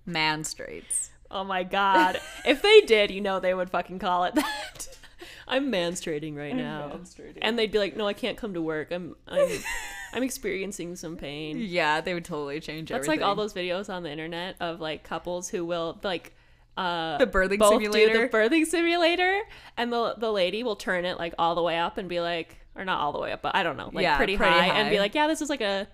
[0.06, 1.12] Manstrates.
[1.32, 2.20] Oh my god!
[2.46, 4.88] if they did, you know they would fucking call it that.
[5.48, 7.00] I'm menstruating right now,
[7.42, 8.92] and they'd be like, "No, I can't come to work.
[8.92, 9.50] I'm I'm
[10.14, 13.22] I'm experiencing some pain." Yeah, they would totally change That's everything.
[13.22, 16.34] like all those videos on the internet of like couples who will like
[16.78, 18.28] uh The birthing simulator?
[18.28, 19.42] the birthing simulator
[19.78, 22.58] and the the lady will turn it like all the way up and be like
[22.76, 24.68] or not all the way up but I don't know like Yeah, pretty, pretty high,
[24.68, 25.88] and be like yeah this is like a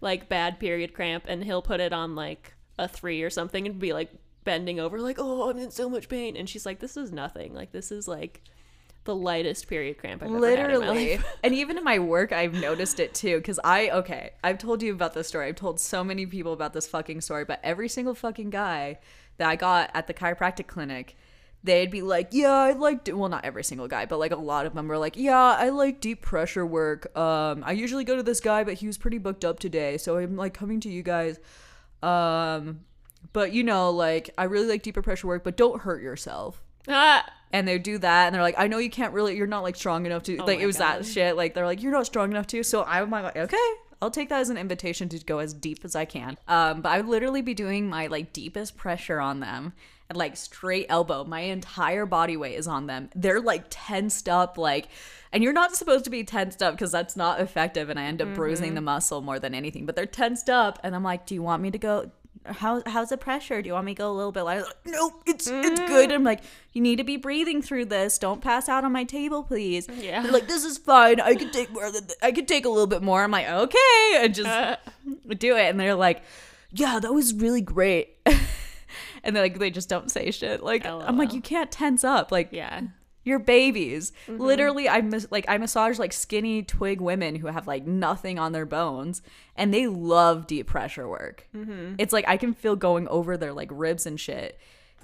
[0.00, 3.78] like bad period cramp and he'll put it on like a 3 or something and
[3.78, 4.10] be like
[4.44, 7.54] bending over like oh I'm in so much pain and she's like this is nothing.
[7.54, 8.42] Like this is like
[9.04, 11.20] the lightest period cramp I've ever had in my literally.
[11.42, 14.92] and even in my work i've noticed it too because i okay i've told you
[14.92, 15.48] about this story.
[15.48, 18.98] I've told so many people about this fucking story but every single fucking guy
[19.38, 21.16] that i got at the chiropractic clinic
[21.64, 24.36] they'd be like, "Yeah, I like d-" well, not every single guy, but like a
[24.36, 27.16] lot of them were like, "Yeah, I like deep pressure work.
[27.16, 30.18] Um, I usually go to this guy, but he was pretty booked up today, so
[30.18, 31.38] I'm like coming to you guys.
[32.02, 32.80] Um,
[33.32, 37.24] but you know, like I really like deeper pressure work, but don't hurt yourself." Ah,
[37.52, 39.76] And they do that, and they're like, "I know you can't really, you're not like
[39.76, 41.36] strong enough to." like it was that shit.
[41.36, 43.56] Like they're like, "You're not strong enough to." So I'm like, "Okay."
[44.00, 46.38] I'll take that as an invitation to go as deep as I can.
[46.46, 49.72] Um, but I would literally be doing my like deepest pressure on them
[50.08, 51.24] and like straight elbow.
[51.24, 53.10] My entire body weight is on them.
[53.14, 54.88] They're like tensed up, like,
[55.32, 57.90] and you're not supposed to be tensed up because that's not effective.
[57.90, 58.86] And I end up bruising the mm-hmm.
[58.86, 59.86] muscle more than anything.
[59.86, 62.10] But they're tensed up, and I'm like, "Do you want me to go?
[62.46, 63.60] How how's the pressure?
[63.60, 66.08] Do you want me to go a little bit lighter?" Like, nope, it's it's good.
[66.08, 66.14] Mm.
[66.14, 66.40] I'm like,
[66.72, 68.16] you need to be breathing through this.
[68.18, 69.86] Don't pass out on my table, please.
[70.00, 70.22] Yeah.
[70.22, 71.20] They're like, this is fine.
[71.20, 71.90] I could take more
[72.22, 73.22] I could take a little bit more.
[73.22, 74.76] I'm like, okay, and just uh.
[75.36, 75.66] do it.
[75.66, 76.22] And they're like,
[76.72, 78.16] yeah, that was really great.
[79.24, 80.62] and they like they just don't say shit.
[80.62, 82.30] Like I'm like, you can't tense up.
[82.32, 82.80] Like yeah.
[83.24, 84.12] you're babies.
[84.28, 88.52] Literally, I mas- like I massage like skinny twig women who have like nothing on
[88.52, 89.22] their bones,
[89.56, 91.46] and they love deep pressure work.
[91.98, 94.58] It's like I can feel going over their like ribs and shit,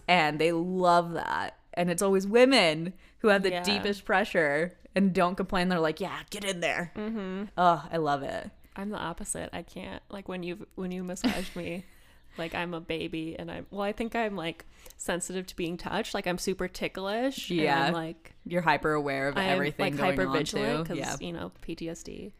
[0.09, 1.57] and they love that.
[1.75, 3.63] And it's always women who have the Yeah.
[3.63, 5.69] deepest pressure and don't complain.
[5.69, 7.45] They're like, "Yeah, get in there." Mm-hmm.
[7.59, 8.51] Oh, I love it.
[8.77, 9.51] I'm the opposite.
[9.53, 11.85] I can't like when you when you massaged me,
[12.39, 13.83] like I'm a baby and I'm well.
[13.83, 14.65] I think I'm like
[14.97, 16.15] sensitive to being touched.
[16.15, 17.51] Like I'm super ticklish.
[17.51, 17.87] and Yeah.
[17.87, 20.95] I'm like You're hyper aware of I'm everything like going hyper on vigilant too.
[20.95, 21.27] because Yeah.
[21.27, 22.33] you know PTSD.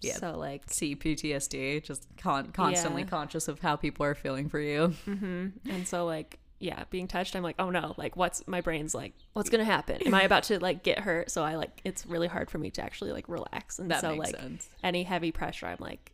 [0.00, 0.14] Yeah.
[0.16, 3.08] So like See PTSD, just con- constantly Yeah.
[3.08, 4.94] conscious of how people are feeling for you.
[5.06, 5.70] Mm-hmm.
[5.70, 9.14] and so like yeah, being touched, I'm like, oh no, like what's my brain's like,
[9.32, 10.02] what's gonna happen?
[10.04, 11.30] Am I about to like get hurt?
[11.30, 13.78] So I like it's really hard for me to actually like relax.
[13.78, 14.68] And That so like sense.
[14.82, 16.10] any heavy pressure, I'm like,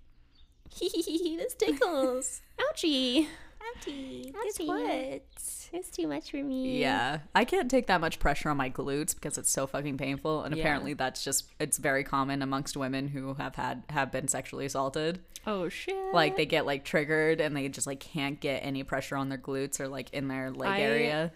[0.81, 2.41] this tickles.
[2.59, 3.27] Ouchie.
[3.79, 5.23] Ouchie, That's this what?
[5.73, 6.81] It's too much for me.
[6.81, 10.45] Yeah, I can't take that much pressure on my glutes because it's so fucking painful,
[10.45, 10.63] and Yeah.
[10.63, 15.21] apparently that's just it's very common amongst women who have had have been sexually assaulted.
[15.47, 15.97] Oh shit.
[16.15, 19.39] Like they get like triggered and they just like can't get any pressure on their
[19.39, 21.33] glutes or like in their leg I- area.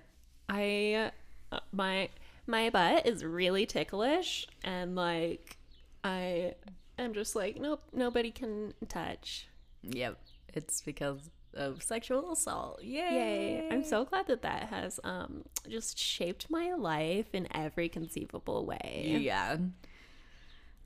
[0.49, 1.11] I
[1.53, 2.09] uh, my
[2.47, 5.57] my butt is really ticklish and like
[6.05, 6.55] I
[7.03, 9.49] am just like nope nobody can touch.
[9.83, 10.19] Yep,
[10.55, 12.83] it's because of sexual assault.
[12.83, 13.01] Yay!
[13.01, 13.69] Yay.
[13.71, 19.17] I'm so glad that that has um just shaped my life in every conceivable way.
[19.21, 19.57] Yeah,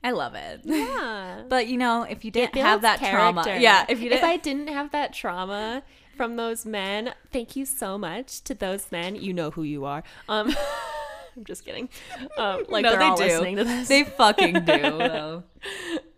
[0.02, 0.60] I love it.
[0.64, 1.42] Yeah.
[1.48, 4.36] But you know, if you didn't have that trauma, yeah, if you didn't, if I
[4.36, 5.82] didn't have that trauma
[6.16, 9.16] from those men, thank you so much to those men.
[9.16, 10.02] You know who you are.
[10.28, 10.54] Um
[11.36, 11.88] I'm just kidding.
[12.36, 13.24] Um like no, they're they all do.
[13.24, 13.88] listening to this.
[13.88, 14.64] They fucking do.
[14.64, 15.42] though.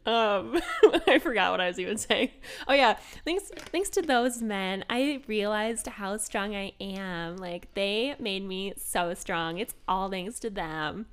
[0.07, 0.61] Um,
[1.07, 2.29] I forgot what I was even saying.
[2.69, 7.39] Oh yeah, thanks thanks to those men, I realized how strong I am.
[7.39, 9.57] Like they made me so strong.
[9.59, 11.07] It's all thanks to them.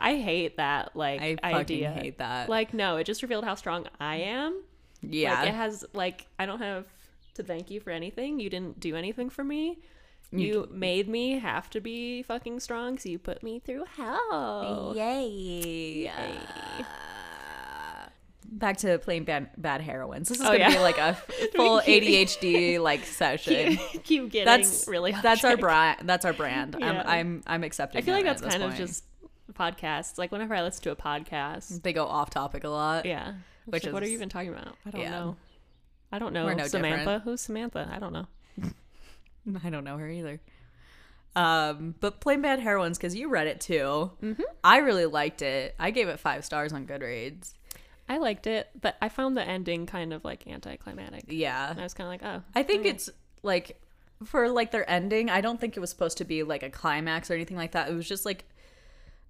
[0.00, 1.90] I hate that like I fucking idea.
[1.92, 2.48] hate that.
[2.48, 4.60] Like no, it just revealed how strong I am.
[5.02, 6.86] Yeah, Like it has like I don't have
[7.34, 8.40] to thank you for anything.
[8.40, 9.78] You didn't do anything for me.
[10.32, 14.92] You made me have to be fucking strong, so you put me through hell.
[14.96, 16.08] Yay.
[16.08, 16.82] Uh,
[18.46, 20.28] back to plain bad, bad heroines.
[20.28, 20.70] This is Oh, gonna yeah.
[20.70, 21.14] be like a
[21.54, 23.76] full ADHD like session.
[23.92, 26.08] Keep, keep getting That's really that's our brand.
[26.08, 26.76] That's our brand.
[26.78, 26.88] Yeah.
[26.88, 27.98] I'm I'm I'm accepting.
[27.98, 29.04] I feel like that's kind of just
[29.52, 30.18] podcasts.
[30.18, 33.06] Like whenever I listen to a podcast, they go off topic a lot.
[33.06, 33.34] yeah.
[33.66, 34.76] Which Which what are you even talking about?
[34.86, 35.10] I don't yeah.
[35.10, 35.36] know.
[36.10, 36.98] I don't know We're no Samantha.
[36.98, 37.22] different.
[37.22, 37.88] Who's Samantha?
[37.92, 38.26] I don't know.
[39.64, 40.40] I don't know her either.
[41.34, 44.10] Um, but plain bad heroines because you read it too.
[44.22, 44.42] Mm-hmm.
[44.62, 45.74] I really liked it.
[45.78, 47.54] I gave it five stars on Goodreads.
[48.08, 51.24] I liked it, but I found the ending kind of like anticlimactic.
[51.28, 53.08] Yeah, And I was kind of like, oh, I think it's
[53.42, 53.80] like
[54.24, 55.30] for like their ending.
[55.30, 57.88] I don't think it was supposed to be like a climax or anything like that.
[57.88, 58.44] It was just like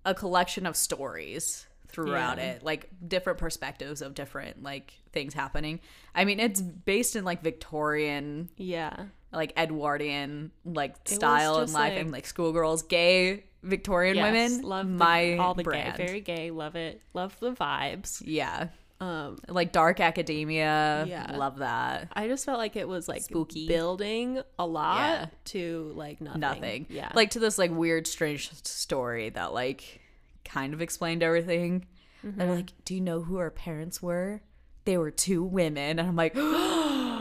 [0.04, 2.52] a collection of stories throughout Yeah.
[2.52, 5.78] it, like different perspectives of different like things happening.
[6.16, 9.04] I mean, it's based in like Victorian, yeah.
[9.32, 14.62] Like Edwardian like style and life like- and like schoolgirls, gay Victorian Yes, women.
[14.68, 15.96] love the- my all the brand.
[15.96, 16.50] gay, very gay.
[16.50, 17.00] Love it.
[17.14, 18.20] Love the vibes.
[18.24, 18.68] yeah,
[19.00, 21.04] Um, like dark academia.
[21.08, 21.36] Yeah.
[21.36, 22.08] love that.
[22.12, 23.66] I just felt like it was like Spooky.
[23.68, 25.26] building a lot Yeah.
[25.46, 26.40] to like nothing.
[26.40, 26.86] nothing.
[26.90, 27.10] Yeah.
[27.14, 30.00] Like to this like weird, strange story that like
[30.44, 31.86] kind of explained everything.
[32.24, 32.38] Mm-hmm.
[32.38, 34.42] They're like, "Do you know who our parents were?
[34.84, 36.34] They were two women." And I'm like,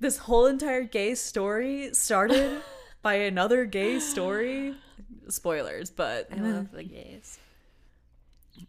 [0.00, 2.62] this whole entire gay story started
[3.02, 4.74] by another gay story.
[5.28, 7.38] Spoilers, but I love the gays.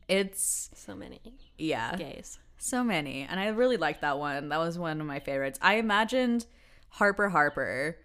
[0.08, 1.20] it's So many
[1.58, 2.38] yeah, gays.
[2.58, 4.50] so many, and I really liked that one.
[4.50, 5.58] That was one of my favorites.
[5.62, 6.46] I imagined
[6.89, 7.98] Harper Harper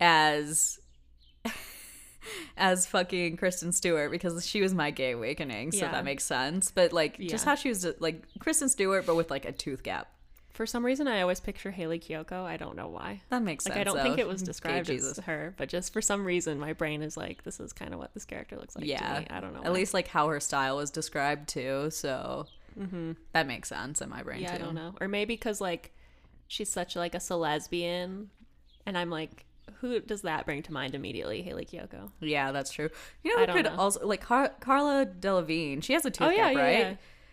[0.00, 0.78] as
[2.56, 5.92] as fucking Kristen Stewart because she was my gay awakening, so Yeah.
[5.92, 6.70] that makes sense.
[6.70, 10.08] But like just how she was like Kristen Stewart, but with like a tooth gap.
[10.58, 12.44] For some reason, I always picture Hayley Kiyoko.
[12.44, 13.20] I don't know why.
[13.28, 13.76] That makes sense.
[13.76, 13.94] Like sense.
[13.94, 17.00] I don't think it was described as her, but just for some reason, my brain
[17.00, 18.84] is like, this is kind of what this character looks like.
[18.84, 19.26] yeah, to me.
[19.30, 19.60] I don't know.
[19.60, 19.70] At why.
[19.70, 21.90] least like how her style was described too.
[21.90, 22.46] So
[23.34, 24.44] that makes sense in my brain Mm-hmm.
[24.46, 24.62] yeah, too.
[24.64, 24.94] I don't know.
[25.00, 25.94] Or maybe because like
[26.48, 28.30] she's such like a lesbian,
[28.84, 29.46] and I'm like,
[29.80, 31.40] who does that bring to mind immediately?
[31.42, 32.10] Hayley Kiyoko.
[32.18, 32.90] Yeah, that's true.
[33.22, 33.76] You know, I could know.
[33.78, 35.84] also like Car- Carla Delevingne.
[35.84, 36.78] She has a toothpick, oh yeah, yeah, right?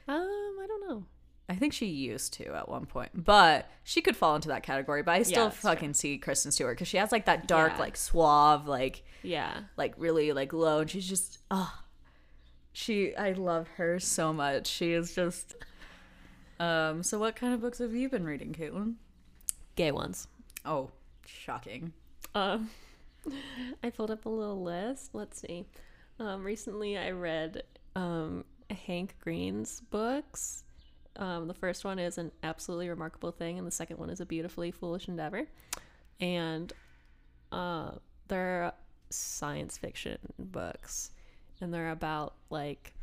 [0.07, 0.13] yeah.
[0.15, 1.05] Um, I don't know.
[1.47, 5.03] I think she used to at one point, but she could fall into that category.
[5.03, 5.69] But I still true.
[5.69, 7.79] fucking see Kristen Stewart because she has like that dark, Yeah.
[7.79, 9.59] like suave, like Yeah.
[9.77, 11.71] like really like low, and she's just oh,
[12.73, 13.15] she.
[13.15, 14.67] I love her so much.
[14.67, 15.55] She is just.
[16.59, 17.03] Um.
[17.03, 18.95] So, what kind of books have you been reading, Kaitlyn?
[19.75, 20.27] Gay ones.
[20.65, 20.89] Oh,
[21.25, 21.93] shocking.
[22.33, 22.69] Um,
[23.83, 25.11] I pulled up a little list.
[25.13, 25.65] Let's see.
[26.19, 27.63] Um, recently, I read
[27.95, 30.63] um, Hank Green's books.
[31.17, 34.25] Um, the first one is an absolutely remarkable thing, and the second one is a
[34.25, 35.47] beautifully foolish endeavor.
[36.19, 36.73] And
[37.51, 37.91] uh,
[38.27, 38.73] they're
[39.09, 41.11] science fiction books,
[41.61, 42.93] and they're about like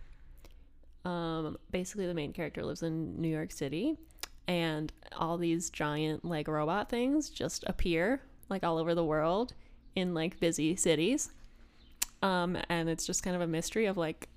[1.05, 3.96] um, basically the main character lives in New York City,
[4.46, 9.55] and all these giant like robot things just appear like all over the world
[9.94, 11.31] in like busy cities.
[12.22, 14.29] Um, and it's just kind of a mystery of like,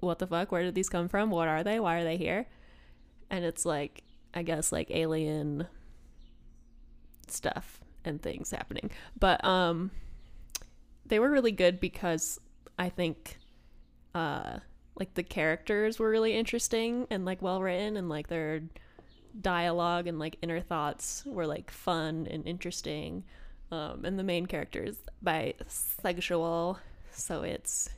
[0.00, 0.50] what the fuck?
[0.50, 1.30] Where did these come from?
[1.30, 1.78] What are they?
[1.78, 2.46] Why are they here?
[3.30, 4.02] And it's like,
[4.34, 5.66] I guess like alien
[7.26, 8.90] stuff and things happening.
[9.18, 9.90] But um,
[11.06, 12.40] they were really good because
[12.78, 13.38] I think
[14.14, 14.58] uh
[14.98, 18.62] like the characters were really interesting and like well written and like their
[19.40, 23.22] dialogue and like inner thoughts were like fun and interesting
[23.70, 26.78] um and the main character is bisexual
[27.12, 27.90] so it's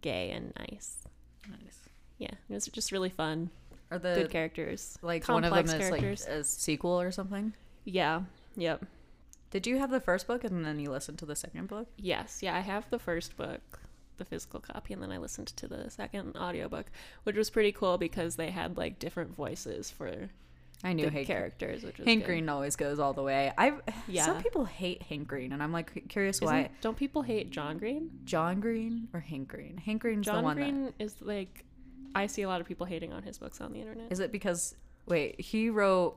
[0.00, 0.96] gay and nice
[1.48, 1.78] Nice.
[2.18, 3.50] yeah it was just really fun
[3.90, 7.52] Are the good characters like one of them complex is like a sequel or something?
[7.84, 8.22] yeah
[8.56, 8.84] yep
[9.50, 11.88] Did you have the first book and then you listened to the second book?
[11.96, 13.80] Yes, yeah, I have the first book,
[14.18, 16.86] the physical copy, and then I listened to the second audiobook,
[17.24, 20.28] which was pretty cool because they had like different voices for
[20.84, 22.26] I knew the Hank characters, which Hank good.
[22.26, 23.52] Green always goes all the way.
[23.58, 23.74] I
[24.08, 24.24] Yeah.
[24.24, 26.70] some people hate Hank Green, and I'm like curious Isn't- why.
[26.80, 28.10] Don't people hate John Green?
[28.24, 29.76] John Green or Hank Green?
[29.78, 31.64] Hank Green's the John one Green is like,
[32.14, 34.10] I see a lot of people hating on his books on the internet.
[34.10, 34.74] Is it because
[35.06, 36.16] wait he wrote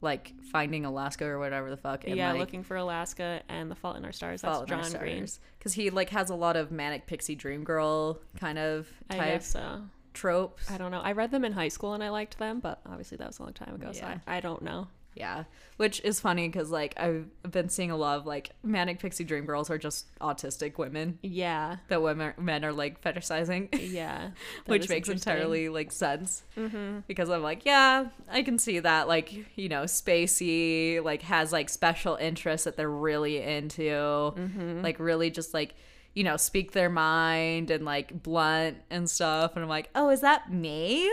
[0.00, 2.04] like Finding Alaska or whatever the fuck.
[2.06, 4.42] And yeah, like, looking for Alaska and The Fault in Our Stars.
[4.42, 5.26] That's Fault John Green.
[5.58, 9.32] because he like has a lot of manic pixie dream girl kind of I type
[9.40, 9.82] guess so.
[10.14, 10.70] tropes.
[10.70, 11.00] I don't know.
[11.00, 13.42] I read them in high school and I liked them, but obviously that was a
[13.42, 14.18] long time ago, so Yeah.
[14.26, 14.88] I, I don't know.
[15.18, 15.44] Yeah,
[15.78, 19.44] which is funny because like I've been seeing a lot of like manic pixie dream
[19.46, 23.68] girls are just autistic women Yeah, that women men are like fetishizing.
[23.92, 24.30] yeah.
[24.66, 27.00] which makes entirely like sense Mm-hmm.
[27.06, 29.08] because I'm like, yeah, I can see that.
[29.08, 34.82] Like, you know, spacey, like has like special interests that they're really into, Mm-hmm.
[34.82, 35.74] like really just like,
[36.14, 39.52] you know, speak their mind and like blunt and stuff.
[39.54, 41.10] And I'm like, oh, is that me?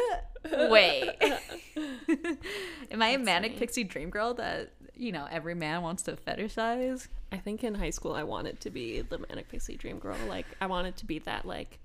[0.51, 1.09] Wait,
[2.91, 3.59] am I a manic funny.
[3.59, 7.07] pixie dream girl that you know every man wants to fetishize?
[7.31, 10.17] I think in high school I wanted to be the manic pixie dream girl.
[10.27, 11.79] Like I wanted to be that like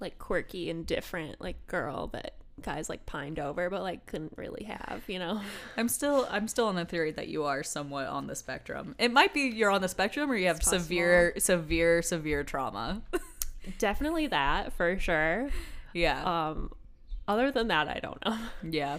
[0.00, 4.64] like quirky and different like girl that guys like pined over but like couldn't really
[4.64, 5.40] have, you know.
[5.76, 8.94] I'm still I'm still on the theory that you are somewhat on the spectrum.
[8.98, 13.02] It might be you're on the spectrum or you have severe severe severe trauma.
[13.78, 15.48] Definitely that for sure.
[15.92, 16.48] yeah.
[16.50, 16.72] Um
[17.28, 18.38] other than that I don't know.
[18.68, 18.98] yeah.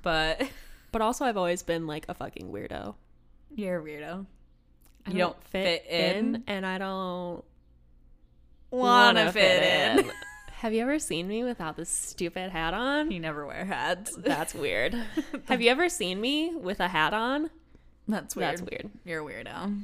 [0.00, 0.42] But
[0.92, 2.94] But also I've always been like a fucking weirdo.
[3.54, 4.26] you're a weirdo.
[5.06, 6.42] I You don't fit in?
[6.46, 7.44] and I don't
[8.70, 10.10] Wanna wanna fit in.
[10.52, 13.10] Have you ever seen me without this stupid hat on?
[13.10, 14.14] You never wear hats.
[14.18, 14.94] That's weird.
[15.48, 17.50] Have you ever seen me with a hat on?
[18.06, 18.50] That's weird.
[18.58, 18.90] That's weird.
[19.04, 19.80] You're a weirdo.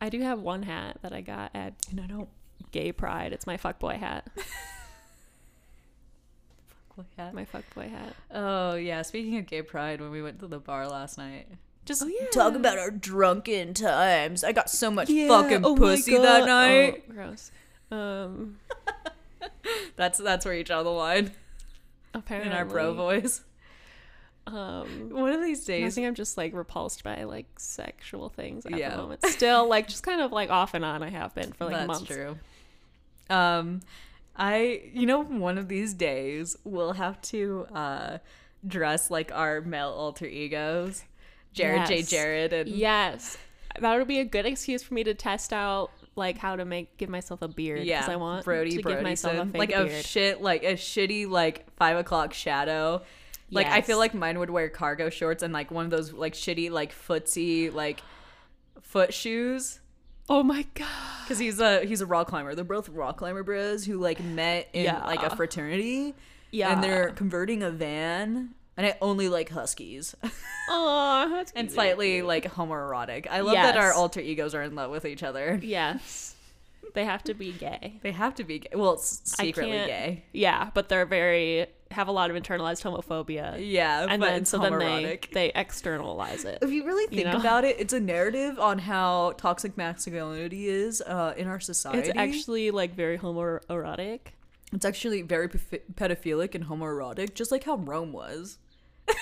[0.00, 2.28] I do have one hat that I got at I don't
[2.72, 3.32] Gay Pride.
[3.32, 4.26] It's my fuckboy hat.
[6.96, 7.34] Wear hats.
[7.34, 8.14] My fuckboy hat.
[8.32, 11.46] Oh yeah, speaking of gay pride, when we went to the bar last night.
[11.84, 12.26] Just Oh, yeah.
[12.32, 14.42] talk about our drunken times.
[14.42, 17.04] I got so much Yeah, fucking oh pussy that night.
[17.10, 17.50] Oh, gross.
[17.90, 18.56] Um,
[19.96, 21.32] That's that's where you draw the line
[22.14, 23.42] apparently in our bro voice.
[24.46, 28.66] Um, One of these I days, think I'm just like repulsed by like sexual things
[28.66, 28.90] at Yeah.
[28.90, 29.24] the moment.
[29.26, 31.02] Still, like just kind of like off and on.
[31.02, 32.06] I have been for like that's months.
[32.06, 32.38] true.
[33.30, 33.80] Um,
[34.36, 38.18] I you know one of these days we'll have to uh
[38.66, 41.04] dress like our male alter egos,
[41.52, 42.02] Jared J.
[42.02, 43.38] Jared and Yes,
[43.78, 46.96] that would be a good excuse for me to test out like how to make
[46.96, 49.72] give myself a beard because Yeah, I want Brody to give myself a fake like
[49.72, 53.02] a shit, like a shitty like five o'clock shadow.
[53.50, 56.34] Like I feel like mine would wear cargo shorts and like one of those like
[56.34, 58.02] shitty like footsie like
[58.82, 59.80] foot shoes.
[60.28, 60.86] Oh my god.
[61.28, 62.54] Cause he's a he's a rock climber.
[62.54, 65.04] They're both rock climber bros who like met in Yeah.
[65.04, 66.14] like a fraternity.
[66.50, 66.72] Yeah.
[66.72, 68.50] And they're converting a van.
[68.76, 70.14] And I only like huskies.
[70.66, 73.26] Oh, that's and slightly like homoerotic.
[73.30, 75.60] I love that our alter egos are in love with each other.
[75.62, 76.34] Yes.
[76.94, 77.98] They have to be gay.
[78.02, 78.70] They have to be gay.
[78.74, 80.24] Well, secretly gay.
[80.32, 83.56] Yeah, but they're very have a lot of internalized homophobia.
[83.60, 85.32] Yeah, and but then so then they homoerotic.
[85.32, 86.58] they externalize it.
[86.60, 87.38] if you really think know?
[87.38, 92.08] about it, it's a narrative on how toxic masculinity is uh, in our society.
[92.08, 94.20] It's actually like very homoerotic.
[94.72, 98.58] it's actually very pef- pedophilic and homoerotic, just like how Rome was.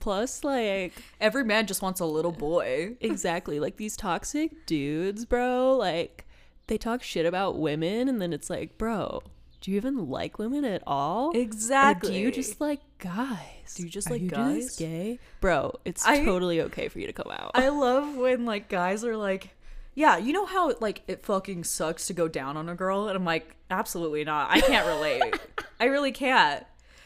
[0.00, 2.96] Plus, like Every man just wants a little boy.
[3.00, 5.76] exactly like these toxic dudes, bro.
[5.76, 6.26] Like
[6.66, 9.22] they talk shit about women, and then it's like, bro,
[9.60, 11.30] do you even like women at all?
[11.36, 12.10] Exactly.
[12.10, 13.74] Or do you just like guys?
[13.74, 14.64] Do you just Are like you guys?
[14.66, 15.74] just gay, bro?
[15.84, 17.52] It's I- totally okay for you to come out.
[17.54, 19.54] I love when like guys are like,
[19.94, 23.16] yeah, you know how like it fucking sucks to go down on a girl, and
[23.16, 24.50] I'm like, absolutely not.
[24.50, 25.34] I can't relate.
[25.80, 26.64] I really can't.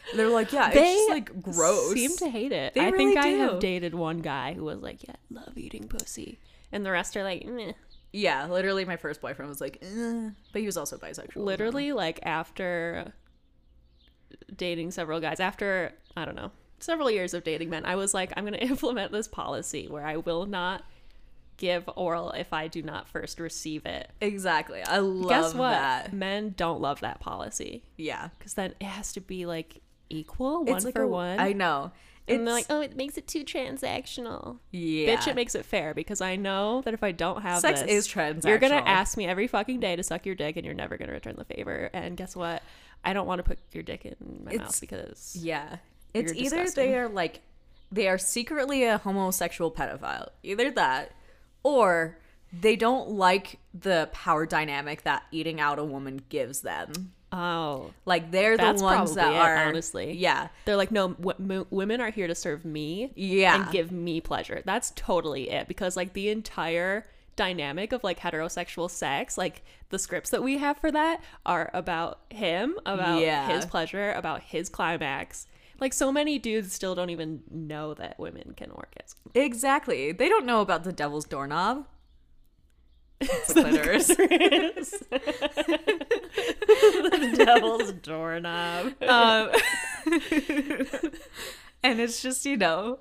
[0.09, 1.91] And they're like, yeah, it's just like gross.
[1.93, 2.73] Seem to hate it.
[2.73, 5.89] They I really think I have dated one guy who was like, "Yeah, love eating
[5.89, 6.39] pussy,"
[6.71, 7.73] and the rest are like, Meh.
[8.17, 11.35] Yeah, literally, my first boyfriend was like, eh, but he was also bisexual.
[11.43, 13.13] literally like after
[14.55, 18.31] dating several guys after i don't know several years of dating men i was like
[18.35, 20.83] i'm going to implement this policy where i will not
[21.57, 24.81] give oral if i do not first receive it Exactly.
[24.83, 26.13] I love guess what that.
[26.13, 28.29] men don't love that policy Yeah.
[28.37, 31.53] because then it has to be like equal one It's like for a- one I
[31.53, 31.91] know.
[32.27, 34.59] It's and they're like Oh, it makes it too transactional.
[34.71, 35.15] yeah.
[35.15, 37.89] bitch it makes it fair because i know that if i don't have Sex this,
[37.89, 38.45] is transactional.
[38.49, 41.13] you're gonna ask me every fucking day to suck your dick and you're never gonna
[41.13, 42.61] return the favor and guess what
[43.05, 45.77] i don't want to put your dick in my It's- mouth because Yeah.
[46.13, 46.91] It's either disgusting.
[46.91, 47.41] they are like
[47.91, 50.29] they are secretly a homosexual pedophile.
[50.43, 51.11] Either that
[51.63, 52.17] or
[52.51, 57.13] they don't like the power dynamic that eating out a woman gives them.
[57.31, 60.13] Oh Like they're the ones that it, are honestly.
[60.13, 60.47] Yeah.
[60.65, 63.55] they're like no w- m- women are here to serve me Yeah.
[63.63, 67.05] and give me pleasure that's totally it because like the entire
[67.35, 72.19] dynamic of like heterosexual sex like the scripts that we have for that are about
[72.29, 73.47] him about Yeah.
[73.47, 75.45] his pleasure about his climax
[75.79, 80.11] like so many dudes still don't even know that women can orgasm Exactly.
[80.13, 81.85] They don't know about the devil's doorknob.
[83.19, 84.09] It's clitoris.
[87.45, 88.93] devil's doorknob.
[89.03, 89.51] Um,
[91.83, 92.99] and it's just you know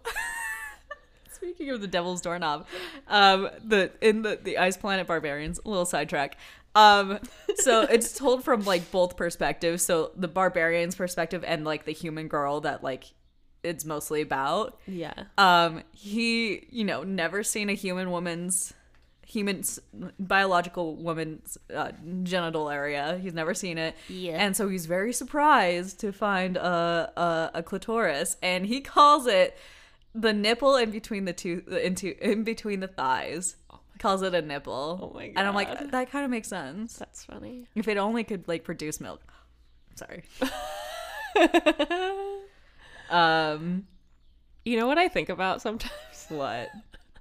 [1.33, 2.67] speaking of the devil's doorknob
[3.09, 6.37] um the in the the ice planet barbarians a little sidetrack.
[6.75, 7.19] Um
[7.57, 9.83] so it's told from like both perspectives.
[9.83, 13.05] So the barbarians perspective and like the human girl that like
[13.63, 14.79] it's mostly about.
[14.87, 15.15] Yeah.
[15.39, 18.75] Um he you know never seen a human woman's
[19.29, 19.81] human's
[20.21, 21.91] biological woman's uh,
[22.23, 23.19] genital area.
[23.21, 23.95] He's never seen it.
[24.09, 24.37] Yeah.
[24.43, 28.37] and so he's very surprised to find a, a a clitoris.
[28.43, 29.59] And he calls it
[30.15, 33.57] the nipple in between the two into in between the thighs.
[33.99, 34.99] Calls it a nipple.
[35.03, 36.97] Oh my and i'm like that kind of makes sense.
[36.97, 37.67] That's funny.
[37.75, 39.23] If it only could like produce milk.
[39.97, 40.23] Sorry.
[43.11, 43.87] Um
[44.65, 45.93] you know what i think about sometimes?
[46.29, 46.71] What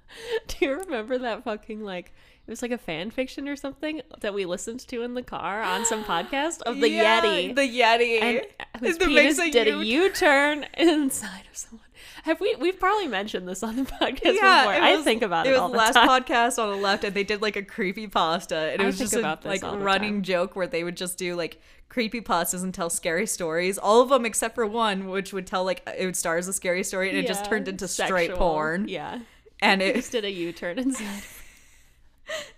[0.48, 2.12] Do you remember that fucking like
[2.46, 5.62] it was like a fan fiction or something that we listened to in the car
[5.62, 8.40] on some podcast of the Yeah, Yeti the yeti and
[8.80, 11.82] whose That penis makes a did a U- U-turn inside of someone.
[12.22, 12.54] Have we?
[12.58, 14.74] We've probably mentioned this on the podcast before.
[14.74, 16.08] it I think about it, It was all the the last time.
[16.08, 18.98] podcast on the left, and they did like a creepy pasta, and it I was
[18.98, 22.90] just a like running joke where they would just do like creepy pastas and tell
[22.90, 23.78] scary stories.
[23.78, 26.52] All of them except for one, which would tell like it would start as a
[26.52, 28.88] scary story, and it just turned into straight porn.
[28.88, 29.20] Yeah,
[29.62, 31.22] And it just did a U-turn inside.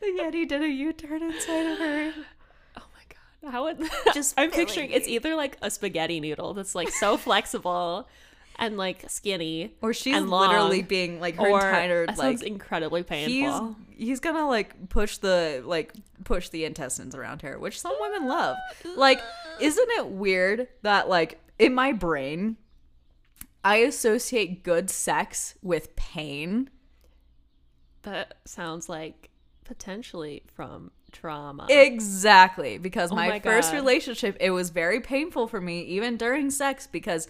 [0.00, 2.12] the Yeti did a U turn inside of her.
[2.76, 3.02] Oh my
[3.42, 3.52] god!
[3.52, 7.16] How would Just I'm filling picturing it's either like a spaghetti noodle that's like so
[7.16, 8.08] flexible
[8.58, 12.38] and like skinny, Or she's and long, literally being like her or entire that like
[12.38, 13.76] sounds incredibly he's painful.
[13.96, 15.92] he's gonna like push the like
[16.24, 18.56] push the intestines around her, which some women love.
[18.96, 19.20] Like,
[19.60, 22.56] isn't it weird that like in my brain,
[23.64, 26.70] I associate good sex with pain?
[28.10, 29.30] That sounds like
[29.64, 31.66] potentially from trauma.
[31.70, 36.50] Exactly, because Oh my, my first relationship, it was very painful for me, even during
[36.50, 37.28] sex, because,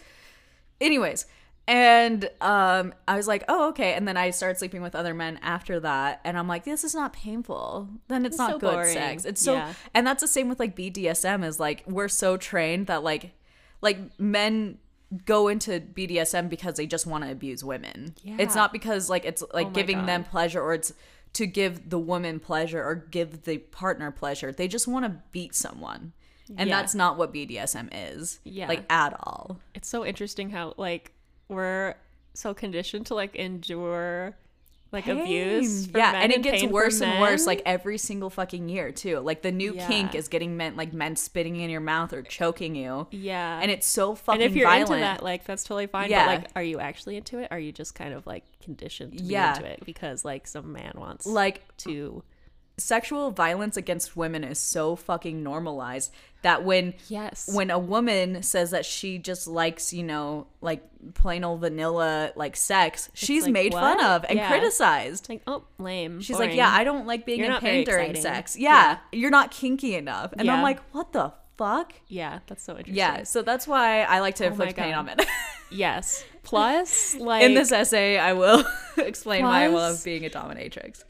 [0.81, 1.27] anyways,
[1.67, 3.93] And um, I was like, oh, okay.
[3.93, 6.21] And then I started sleeping with other men after that.
[6.25, 7.89] And I'm like, this is not painful.
[8.09, 8.95] Then it's, It's not so good boring.
[8.95, 9.25] sex.
[9.27, 9.75] It's so, Yeah.
[9.93, 13.33] and that's the same with like BDSM is like, we're so trained that like,
[13.83, 14.79] like men
[15.25, 18.15] go into BDSM because they just want to abuse women.
[18.25, 20.93] It's not because like it's like Oh giving them pleasure or it's
[21.35, 24.53] to give the woman pleasure or give the partner pleasure.
[24.53, 26.13] They just want to beat someone.
[26.57, 26.77] And Yeah.
[26.81, 28.41] that's not what BDSM is.
[28.45, 28.69] Yeah.
[28.69, 29.59] Like at all.
[29.75, 31.13] it's so interesting how like
[31.49, 31.95] we're
[32.35, 34.37] so conditioned to like endure
[34.93, 35.85] like abuse.
[35.87, 35.93] Pain.
[35.93, 39.19] for Yeah, and it gets worse and worse like every single fucking year too.
[39.21, 42.75] Like the new kink is getting men like men spitting in your mouth or choking
[42.75, 43.07] you.
[43.11, 44.91] yeah, And it's so fucking and if you're violent.
[44.91, 46.11] into that, like that's totally fine.
[46.11, 46.27] Yeah.
[46.27, 47.49] But like, are you actually into it?
[47.51, 49.53] Are you just kind of like conditioned to Yeah.
[49.53, 52.23] be into it because like some man wants like to?
[52.79, 56.13] Sexual violence against women is so fucking normalized
[56.43, 57.51] that when Yes.
[57.53, 60.83] when a woman says that she just likes, you know, like
[61.15, 64.49] plain old vanilla like sex, she's like, made fun of and Yeah.
[64.49, 65.29] criticized.
[65.29, 66.21] like oh lame.
[66.21, 66.51] She's boring.
[66.51, 68.57] like, "Yeah, I don't like being You're in during sex.
[68.57, 72.95] Yeah, you're not kinky enough." And I'm like, "What the fuck?" yeah, that's so interesting.
[72.95, 75.17] Yeah, so that's why I like to Oh inflict pain on men.
[75.71, 76.25] Yes.
[76.45, 78.65] Plus, like In this essay, I will
[78.97, 81.03] explain why I Plus- love being a dominatrix.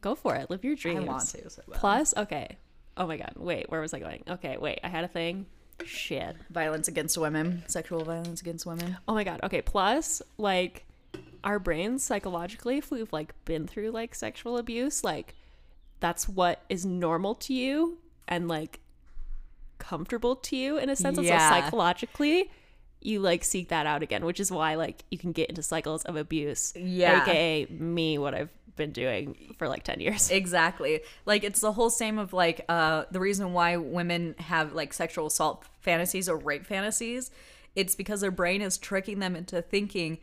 [0.00, 0.50] Go for it.
[0.50, 1.00] Live your dreams.
[1.04, 1.50] I want to.
[1.50, 1.62] So.
[1.72, 2.56] Plus, okay.
[2.96, 3.32] Oh my god.
[3.36, 4.22] Wait, where was I going?
[4.28, 4.80] Okay, wait.
[4.82, 5.46] I had a thing.
[5.84, 6.36] Shit.
[6.50, 8.96] violence against women, sexual violence against women.
[9.08, 9.40] Oh my god.
[9.42, 9.62] Okay.
[9.62, 10.84] Plus, like,
[11.44, 15.34] our brains psychologically, if we've like been through like sexual abuse, like,
[16.00, 18.80] that's what is normal to you and like
[19.78, 21.18] comfortable to you in a sense.
[21.18, 21.48] And so Yeah.
[21.50, 22.50] psychologically,
[23.04, 26.04] you like seek that out again, which is why like you can get into cycles
[26.04, 26.72] of abuse.
[26.76, 27.22] Yeah.
[27.22, 30.30] AKA me, what I've been doing for like 10 years.
[30.42, 31.00] Exactly.
[31.26, 35.26] Like it's the whole same of like uh the reason why women have like sexual
[35.26, 37.30] assault fantasies or rape fantasies,
[37.74, 40.18] it's because their brain is tricking them into thinking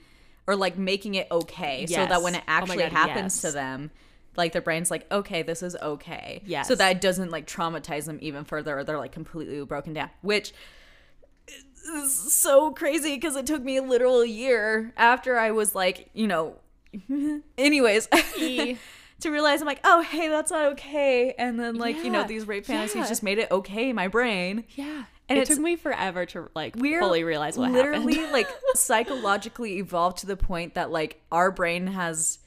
[0.48, 3.42] or like making it okay so that when it Oh actually God, happens yes.
[3.42, 3.92] to them
[4.36, 6.62] like their brain's like okay this is okay Yeah.
[6.64, 10.10] so that it doesn't like traumatize them even further or they're like completely broken down
[10.22, 10.54] which
[12.12, 16.56] so crazy because it took me a literal year after i was like you know
[17.58, 18.08] anyways
[19.20, 21.34] to realize I'm like, oh, hey, that's not okay.
[21.38, 23.08] And then, like, you know, these rape fantasies yeah.
[23.08, 24.64] just made it okay in my brain.
[24.76, 25.06] Yeah.
[25.28, 28.34] And it took me forever to like We're fully realize what literally, happened.
[28.34, 32.40] like, psychologically evolved to the point that, like, our brain has,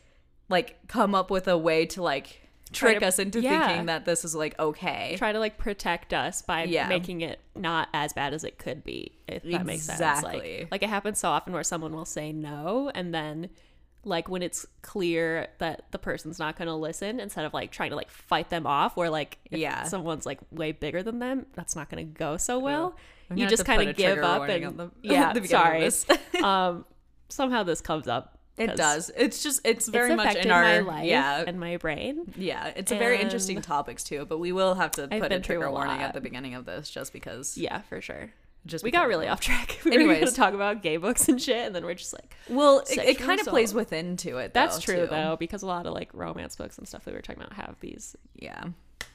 [0.49, 2.42] like, come up with a way to, like,
[2.73, 3.67] trick to- us into yeah.
[3.69, 5.15] thinking that this is, like, okay.
[5.19, 6.89] Try to like protect us by Yeah.
[6.89, 9.99] making it not as bad as it could be, if that makes sense.
[10.01, 10.61] Exactly.
[10.63, 13.51] Like, like it happens so often where someone will say no and then
[14.05, 17.91] like when it's clear that the person's not going to listen instead of like trying
[17.91, 19.85] to like fight them off where like if Yeah.
[19.85, 22.97] someone's like way bigger than them that's not going to go so well
[23.33, 25.89] you just kind of give up and the- yeah the sorry
[26.43, 26.85] um
[27.29, 29.11] somehow this comes up it does.
[29.17, 31.45] It's just, it's very it's much in our, my life yeah.
[31.47, 34.91] and my brain yeah, it's a very interesting and topics too, but we will have
[34.93, 37.57] to I've put a trigger a warning at the beginning of this just because.
[37.57, 38.31] yeah for sure
[38.67, 41.41] Just we got really off track we were going to talk about gay books and
[41.41, 44.53] shit and then we're just like Well, it, it kind of plays within to it.
[44.55, 45.07] That's true too.
[45.07, 47.55] though, because a lot of like romance books and stuff that we were talking about
[47.55, 48.65] have these Yeah,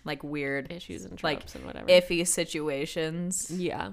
[0.03, 1.87] like weird, issues and like and whatever.
[1.87, 3.91] iffy situations yeah,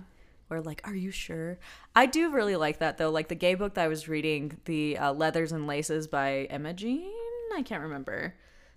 [0.49, 1.59] where like, are you sure?
[1.95, 3.11] I do really like that though.
[3.11, 6.73] Like the gay book that I was reading, the uh, Leathers and Laces by Emma
[6.73, 7.13] Jean.
[7.55, 8.35] I can't remember.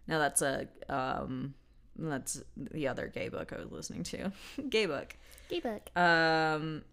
[0.08, 1.54] No, that's a um,
[1.98, 4.32] that's the other gay book I was listening to.
[4.70, 5.16] gay book.
[5.50, 5.90] Gay book.
[5.98, 6.84] Um,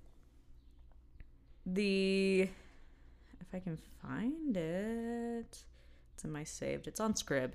[1.67, 5.65] the if I can find it,
[6.15, 6.87] it's in my saved.
[6.87, 7.53] It's on Scribd.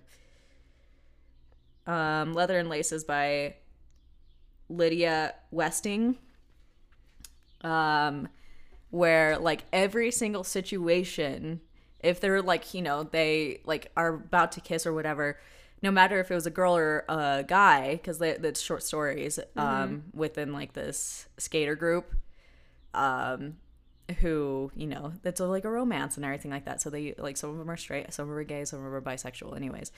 [1.86, 3.56] Um, Leather and Laces by
[4.70, 6.18] Lydia Westing.
[7.64, 8.30] Um,
[8.92, 11.62] where like every single situation,
[12.00, 15.40] if they're like you know they like are about to kiss or whatever.
[15.82, 20.04] No matter if it was a girl or a guy, because that's short stories um,
[20.14, 22.14] within like this skater group,
[22.94, 23.56] um
[24.20, 26.82] who you know that's a, like a romance and everything like that.
[26.82, 28.86] So they like some of them are straight some of them are gay some of
[28.86, 29.92] them are bisexual anyways.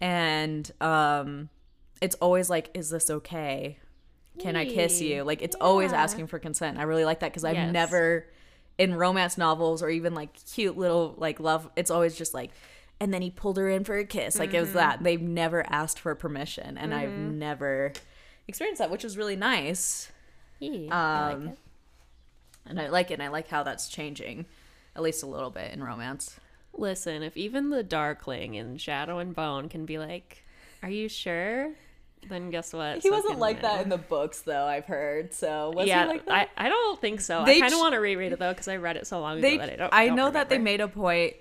[0.00, 1.48] And um
[2.00, 3.78] it's always like is this okay
[4.38, 7.44] can i kiss you like it's always asking for consent i really like that because
[7.44, 7.72] i've Yes.
[7.72, 8.26] never
[8.78, 12.50] in romance novels or even like cute little like love it's always just like
[13.00, 14.56] and then he pulled her in for a kiss like Mm-hmm.
[14.56, 17.92] it was that they've never asked for permission and i've never
[18.48, 20.10] experienced that which was really nice
[20.60, 21.58] yeah, I Um, like it.
[22.66, 23.14] and I like it.
[23.14, 24.44] And I like how that's changing,
[24.94, 26.38] at least a little bit in romance.
[26.74, 30.44] Listen, if even the Darkling in Shadow and Bone can be like,
[30.82, 31.72] "Are you sure?"
[32.28, 32.96] Then guess what?
[32.96, 34.64] He So wasn't like that in the books, though.
[34.64, 35.32] I've heard.
[35.34, 36.50] So was yeah, he like that?
[36.56, 37.44] I, I don't think so.
[37.44, 39.20] They I kind ch- of want to reread it though because I read it so
[39.20, 39.94] long ago they, that I don't.
[39.94, 41.34] I don't know that they made a point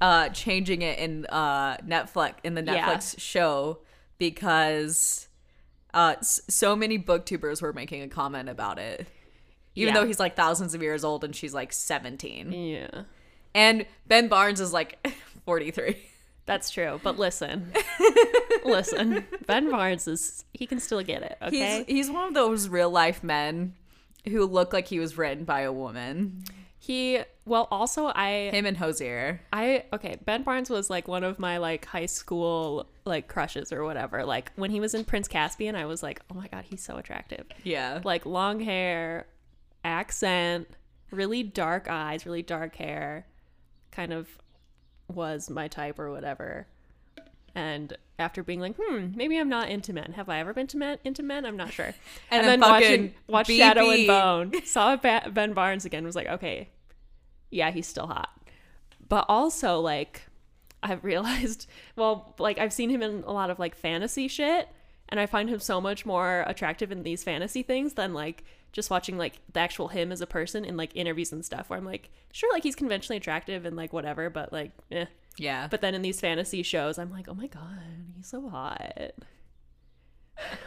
[0.00, 2.94] uh changing it in uh Netflix in the Yeah.
[2.94, 3.78] Netflix show
[4.18, 5.28] because
[5.94, 9.06] uh so many booktubers were making a comment about it.
[9.74, 10.00] Even Yeah.
[10.00, 12.52] though he's like thousands of years old and she's like 17.
[12.52, 13.02] Yeah,
[13.54, 14.98] And Ben Barnes is like
[15.46, 15.96] 43.
[16.46, 17.00] That's true.
[17.02, 17.72] But listen,
[18.64, 21.38] listen, Ben Barnes is he can still get it.
[21.42, 23.74] Okay, He's he's one of those real life men
[24.28, 26.44] who look like he was written by a woman.
[26.78, 29.40] he well also I Him and Hozier.
[29.52, 33.84] I okay, Ben Barnes was like one of my like high school like crushes or
[33.84, 34.24] whatever.
[34.24, 36.96] Like when he was in Prince Caspian, I was like, "Oh my god, he's so
[36.96, 38.00] attractive." Yeah.
[38.04, 39.26] Like long hair,
[39.84, 40.68] accent,
[41.10, 43.26] really dark eyes, really dark hair.
[43.92, 44.28] Kind of
[45.12, 46.66] was my type or whatever.
[47.54, 50.12] And after being like, "Hmm, maybe I'm not into men.
[50.14, 51.46] Have I ever been to men into men?
[51.46, 51.94] I'm not sure."
[52.30, 56.68] And And, then watching watch Shadow and Bone, saw Ben Barnes again, was like, "Okay,
[57.50, 58.30] yeah, he's still hot.
[59.08, 60.22] But also, like,
[60.82, 64.68] I've realized, well, like, I've seen him in a lot of like fantasy shit,
[65.08, 68.90] and I find him so much more attractive in these fantasy things than like just
[68.90, 71.84] watching like the actual him as a person in like interviews and stuff where I'm
[71.84, 75.06] like, sure, like he's conventionally attractive and like whatever, but like, eh.
[75.38, 75.68] Yeah.
[75.70, 77.78] But then in these fantasy shows, I'm like, oh my god,
[78.16, 79.12] he's so hot.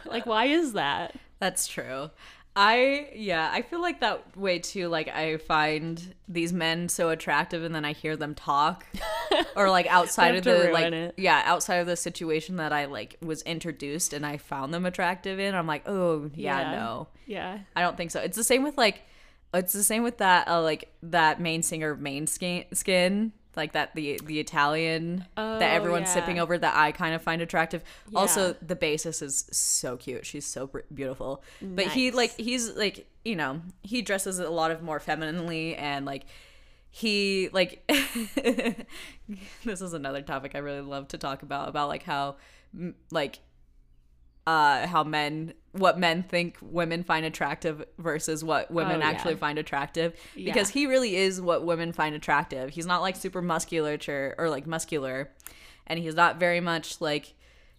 [0.06, 1.14] like, why is that?
[1.38, 2.10] That's true.
[2.56, 4.88] I yeah, I feel like that way too.
[4.88, 8.84] Like I find these men so attractive, and then I hear them talk,
[9.56, 11.14] or like outside of the like it.
[11.16, 15.38] yeah, outside of the situation that I like was introduced, and I found them attractive
[15.38, 15.54] in.
[15.54, 16.72] I'm like, oh yeah, Yeah.
[16.72, 17.58] no, Yeah.
[17.76, 18.20] I don't think so.
[18.20, 19.02] It's the same with like,
[19.54, 23.94] it's the same with that uh, like that main singer of Måneskin, skin like that
[23.94, 26.14] the the Italian that Oh, everyone's yeah.
[26.14, 27.82] sipping over that I kind of find attractive.
[28.14, 30.24] Also, the bassist is so cute.
[30.26, 31.42] She's so beautiful.
[31.60, 36.06] But he like he's like you know he dresses a lot of more femininely and
[36.06, 36.24] like
[36.90, 37.84] he like
[39.64, 42.36] this is another topic I really love to talk about about like how
[43.10, 43.40] like
[44.50, 49.10] uh how men what men think women find attractive versus what women Oh, yeah.
[49.10, 50.08] actually find attractive.
[50.34, 52.70] Because he really is what women find attractive.
[52.70, 55.30] He's not like super musculature or like muscular.
[55.86, 57.34] And he's not very much like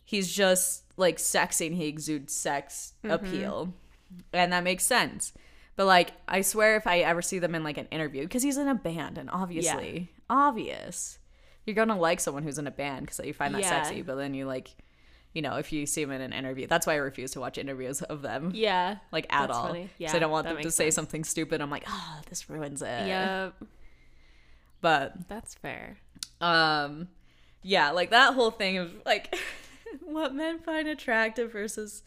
[0.05, 3.11] he's just like sexy and he exudes sex Mm-hmm.
[3.13, 3.73] appeal.
[4.31, 5.33] And that makes sense.
[5.75, 8.57] But like i swear if i ever see them in like an interview because he's
[8.57, 11.19] in a band and obviously obvious.
[11.65, 13.69] You're gonna like someone who's in a band because you find that Yeah.
[13.83, 14.69] sexy but then you like
[15.33, 17.57] you know if you see them in an interview that's why i refuse to watch
[17.57, 18.97] interviews of them Yeah.
[19.11, 19.85] like at all funny.
[19.85, 20.95] so Yeah, i don't want them to say sense.
[20.95, 23.51] something stupid i'm like oh this ruins it Yeah.
[24.81, 25.97] but That's fair.
[26.39, 27.07] um
[27.63, 29.35] yeah like that whole thing of like
[30.05, 32.03] what men find attractive versus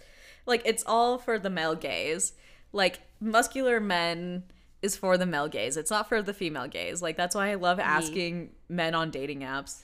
[0.46, 2.32] like it's all for the male gaze
[2.72, 4.42] like muscular men
[4.82, 7.54] is for the male gaze it's not for the female gaze like that's why i
[7.54, 9.84] love asking men on dating apps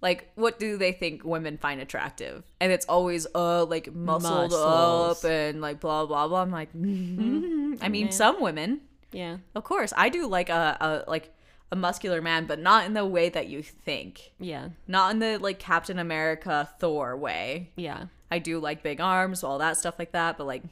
[0.00, 5.24] like what do they think women find attractive and it's always uh like muscled Muscles.
[5.24, 8.80] up and like blah blah blah i'm like i mean some women
[9.12, 9.38] Yeah.
[9.54, 11.32] of course, I do like a, a like
[11.72, 14.32] a muscular man, but not in the way that you think.
[14.38, 14.68] Yeah.
[14.86, 17.70] Not in the like Captain America Thor way.
[17.76, 18.04] Yeah.
[18.30, 20.62] I do like big arms, all that stuff like that, but like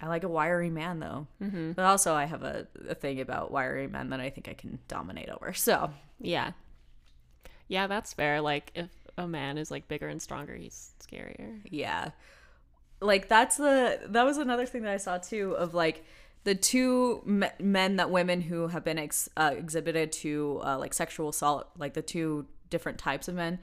[0.00, 1.26] I like a wiry man though.
[1.42, 1.72] Mm-hmm.
[1.72, 4.78] But also, I have a, a thing about wiry men that I think I can
[4.88, 5.52] dominate over.
[5.54, 5.90] So
[6.20, 6.52] Yeah.
[7.68, 8.40] Yeah, that's fair.
[8.40, 11.60] Like if a man is like bigger and stronger, he's scarier.
[11.70, 12.10] yeah,
[13.00, 16.04] like that's the that was another thing that I saw too of like
[16.44, 20.94] the two me- men that women who have been ex- uh, exhibited to uh, like
[20.94, 23.58] sexual assault, like the two different types of men,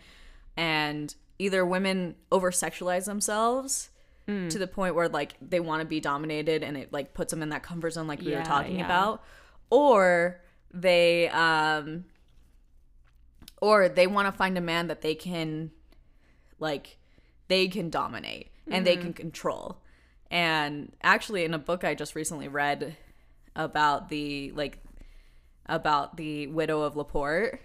[0.55, 3.89] and either women over sexualize themselves
[4.27, 7.43] to the point where like they want to be dominated and it like puts them
[7.43, 8.85] in that comfort zone like we were talking yeah.
[8.85, 9.23] about,
[9.69, 10.41] or
[10.73, 12.05] they um
[13.61, 15.71] or they want to find a man that they can
[16.59, 16.97] like
[17.47, 19.77] they can dominate and they can control.
[20.31, 22.95] And actually in a book i just recently read
[23.55, 24.79] about the like
[25.67, 27.59] about the widow of La Porte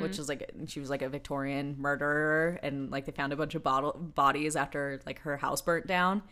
[0.00, 3.54] which is like she was like a victorian murderer and like they found a bunch
[3.54, 6.22] of bottle- bodies after like her house burnt down.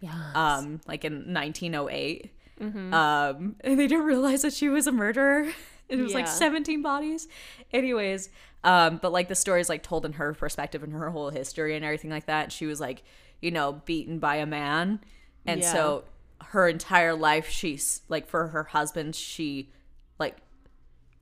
[0.00, 0.12] Yeah.
[0.34, 2.30] um like in 1908
[2.60, 5.52] um and they didn't realize that she was a murderer
[5.88, 7.28] it was like 17 bodies.
[7.72, 8.28] Anyways
[8.64, 11.74] um but like the story is like told in her perspective and her whole history
[11.74, 12.52] and everything like that.
[12.52, 13.02] She was like
[13.40, 15.00] you know beaten by a man.
[15.46, 15.72] And Yeah.
[15.72, 16.04] so
[16.46, 19.70] her entire life she's like for her husband she
[20.18, 20.36] like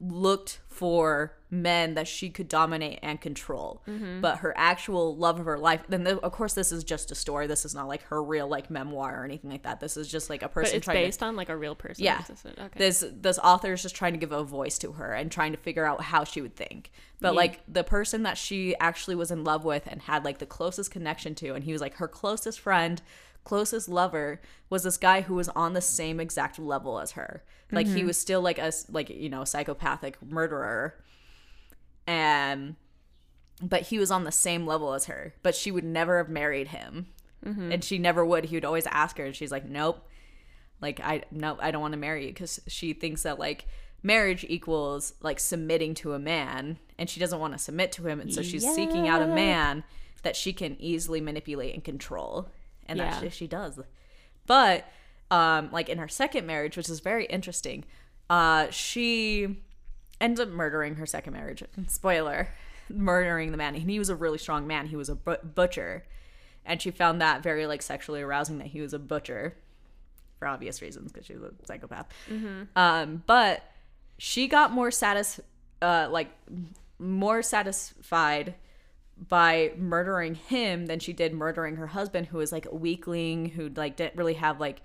[0.01, 3.83] looked for men that she could dominate and control.
[3.89, 4.21] Mm-hmm.
[4.21, 7.15] But her actual love of her life, then the, of course this is just a
[7.15, 7.47] story.
[7.47, 9.81] This is not like her real like memoir or anything like that.
[9.81, 11.75] This is just like a But person it's trying to based on like a real
[11.75, 12.05] person.
[12.05, 12.23] Yeah.
[12.23, 12.69] This- Okay.
[12.79, 15.59] this this author is just trying to give a voice to her and trying to
[15.59, 16.91] figure out how she would think
[17.21, 17.37] but Yeah.
[17.39, 20.91] like the person that she actually was in love with and had like the closest
[20.91, 23.03] connection to and he was like her closest friend
[23.45, 27.43] closest lover was this guy who was on the same exact level as her
[27.73, 30.95] like he was still like a like you know psychopathic murderer
[32.11, 32.77] and
[33.63, 36.69] but he was on the same level as her but she would never have married
[36.69, 37.07] him.
[37.73, 38.45] And she never would.
[38.47, 40.07] He would always ask her and she's like nope.
[40.83, 42.33] Like i no i don't want to marry you.
[42.33, 43.67] Because she thinks that like
[44.03, 48.19] marriage equals like submitting to a man and she doesn't want to submit to him
[48.21, 49.85] and so she's seeking out a man
[50.23, 52.49] that she can easily manipulate and control
[52.87, 53.11] and Yeah.
[53.11, 53.79] that's what she does.
[54.47, 54.87] But
[55.31, 57.85] um like in her second marriage which is very interesting
[58.29, 59.61] uh she
[60.21, 61.63] ends up murdering her second marriage.
[61.89, 62.49] Spoiler
[62.89, 63.75] murdering the man.
[63.75, 64.87] And he was a really strong man.
[64.87, 66.05] He was a bu- butcher.
[66.65, 69.57] And she found that very like sexually arousing that he was a butcher
[70.39, 72.07] for obvious reasons because she was a psychopath.
[72.77, 73.63] Um, but
[74.19, 75.41] she got more satis,
[75.83, 76.31] uh, like
[76.99, 78.55] more satisfied
[79.29, 83.69] by murdering him than she did murdering her husband, who was like a weakling, who
[83.71, 84.83] like didn't really have like,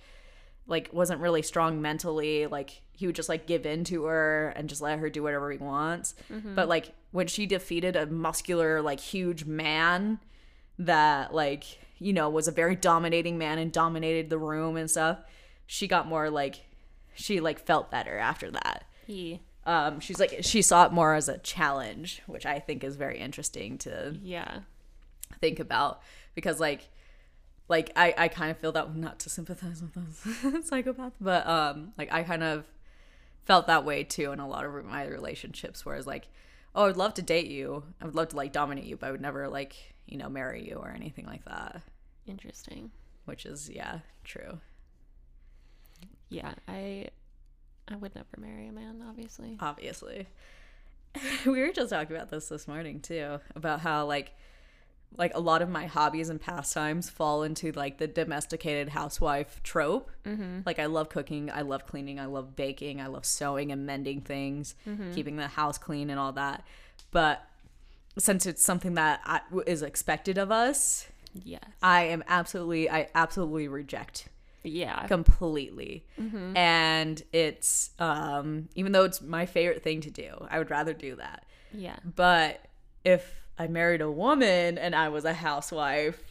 [0.67, 2.47] like wasn't really strong mentally.
[2.47, 5.51] Like he would just like give in to her and just let her do whatever
[5.51, 6.15] he wants.
[6.29, 10.19] But like when she defeated a muscular, like huge man
[10.79, 15.19] that like you know was a very dominating man and dominated the room and stuff
[15.65, 16.65] she got more like
[17.13, 19.39] she like felt better after that He.
[19.65, 23.17] um she's like she saw it more as a challenge which i think is very
[23.19, 24.59] interesting to Yeah.
[25.39, 26.01] think about
[26.33, 26.89] because like
[27.67, 31.91] like i i kind of feel that not to sympathize with those psychopaths but um
[31.97, 32.65] like i kind of
[33.45, 36.27] felt that way too in a lot of my relationships whereas like
[36.75, 39.11] oh i'd love to date you i would love to like dominate you but i
[39.11, 39.75] would never like
[40.07, 41.81] you know marry you or anything like that
[42.27, 42.91] Interesting.
[43.25, 44.59] which is yeah true
[46.29, 46.53] Yeah.
[46.67, 47.09] I.
[47.87, 49.57] I would never marry a man, obviously.
[49.59, 50.25] obviously
[51.45, 54.33] we were just talking about this this morning too about how like
[55.17, 60.11] like a lot of my hobbies and pastimes fall into like the domesticated housewife trope
[60.25, 60.59] mm-hmm.
[60.65, 64.19] like i love cooking i love cleaning i love baking i love sewing and mending
[64.21, 64.75] things
[65.13, 66.65] keeping the house clean and all that
[67.11, 67.47] but
[68.17, 71.07] since it's something that I, is expected of us
[71.43, 71.63] Yes.
[71.81, 74.27] i am absolutely i absolutely reject
[74.63, 75.05] Yeah.
[75.07, 76.05] completely
[76.55, 81.15] and it's um even though it's my favorite thing to do i would rather do
[81.17, 81.97] that Yeah.
[82.15, 82.59] but
[83.03, 86.21] if i married a woman and i was a housewife.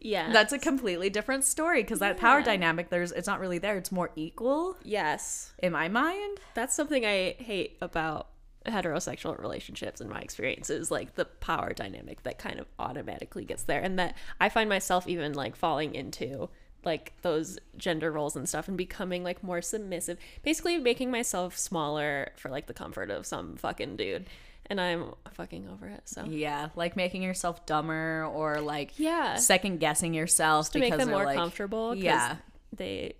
[0.00, 0.32] Yeah.
[0.32, 3.90] that's a completely different story because that power dynamic there's it's not really there it's
[3.90, 4.76] more equal.
[4.84, 5.52] Yes.
[5.58, 6.38] in my mind.
[6.54, 8.28] That's something I hate about
[8.66, 13.62] heterosexual relationships in my experience is like the power dynamic that kind of automatically gets
[13.64, 16.48] there and that I find myself even like falling into
[16.84, 22.30] like those gender roles and stuff and becoming like more submissive basically making myself smaller
[22.36, 24.26] for like the comfort of some fucking dude
[24.70, 26.24] and I'm fucking over it so.
[26.24, 29.36] Yeah like making yourself dumber or like yeah.
[29.36, 32.36] second guessing yourself to make because them more like- comfortable yeah.
[32.72, 33.14] they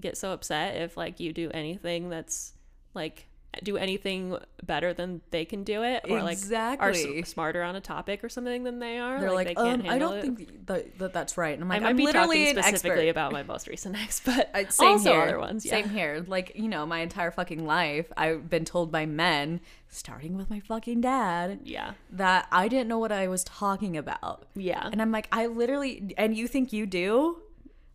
[0.00, 2.54] get so upset if like you do anything that's
[2.94, 3.26] like
[3.62, 6.38] do anything better than they can do it or like
[6.80, 9.84] are s- smarter on a topic or something than they are they're like, they can't
[9.84, 10.22] um, i don't it.
[10.22, 13.08] think that, that that's right and i'm I like might i'm be literally talking specifically
[13.10, 15.20] about my most recent ex but Uh, same also here.
[15.20, 16.24] other ones yeah Same here.
[16.26, 20.60] Like, you know, my entire fucking life, I've been told by men, starting with my
[20.60, 24.46] fucking dad, yeah that I didn't know what I was talking about.
[24.54, 27.38] yeah And I'm like, I literally, and you think you do?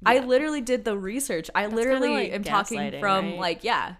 [0.05, 1.49] I literally did the research.
[1.55, 3.39] I literally like am talking from, right?
[3.39, 3.95] like, yeah.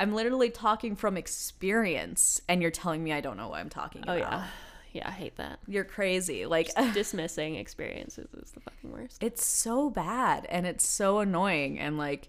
[0.00, 4.02] I'm literally talking from experience, and you're telling me I don't know what I'm talking
[4.08, 4.18] oh about.
[4.32, 4.46] yeah
[4.92, 6.46] yeah I hate that You're crazy.
[6.46, 11.96] Like, dismissing experiences is the fucking worst it's so bad and it's so annoying and
[11.96, 12.28] like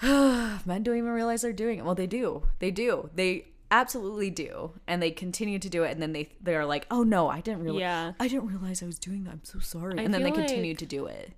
[0.02, 4.72] men don't even realize they're doing it well they do they do they absolutely do
[4.86, 7.62] and they continue to do it and then they they're like oh no i didn't
[7.62, 8.12] realize Yeah.
[8.18, 10.38] i didn't realize i was doing that i'm so sorry I and then they feel
[10.40, 11.32] continue like- to do it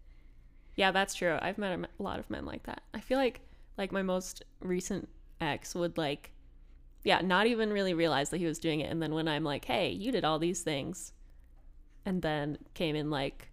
[0.77, 1.39] Yeah, that's true.
[1.43, 2.81] I've met a lot of men like that.
[2.95, 3.41] I feel like
[3.79, 5.09] like my most recent
[5.41, 6.31] ex would like
[7.05, 9.65] yeah, not even really realize that he was doing it and then when I'm like,
[9.65, 11.13] "Hey, you did all these things."
[12.07, 13.51] And then came in like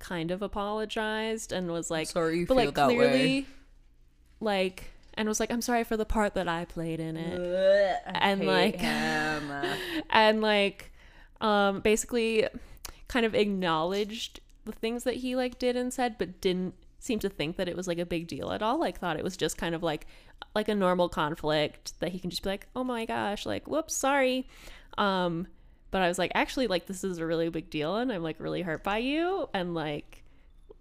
[0.00, 2.94] kind of apologized and was like Sorry you but feel like that way.
[2.96, 3.46] clearly
[4.40, 7.38] like and was like, "I'm sorry for the part that I played in it."
[8.06, 8.82] And, like-
[10.10, 10.90] and like
[11.40, 12.48] um basically
[13.08, 16.74] kind of acknowledged the things that he like did and said but didn't
[17.04, 19.24] seem to think that it was like a big deal at all like thought it
[19.24, 20.06] was just kind of like
[20.54, 23.94] like a normal conflict that he can just be like, "Oh my gosh, like whoops,
[23.94, 24.48] sorry."
[24.98, 25.46] Um
[25.90, 28.40] but I was like, actually like this is a really big deal and I'm like
[28.40, 30.24] really hurt by you and like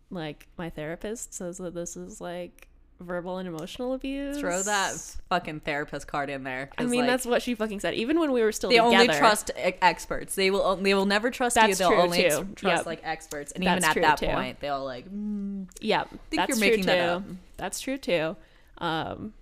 [0.09, 2.69] like my therapist says that this is like
[3.03, 4.37] verbal and emotional abuse.
[4.39, 4.93] Throw that
[5.29, 6.69] fucking therapist card in there.
[6.77, 7.93] I mean, like, that's what she fucking said.
[7.93, 8.95] Even when we were still they together.
[8.95, 10.35] only trust experts.
[10.35, 10.75] They will.
[10.77, 11.75] They will never trust you.
[11.75, 12.85] They'll only trust Yep.
[12.85, 13.51] like experts.
[13.51, 14.33] And That's even at that too.
[14.33, 15.09] point, they'll like.
[15.09, 16.85] Mm, Yeah, think that's you're true making too.
[16.87, 17.23] that up.
[17.57, 18.35] That's true too.
[18.79, 19.33] Um,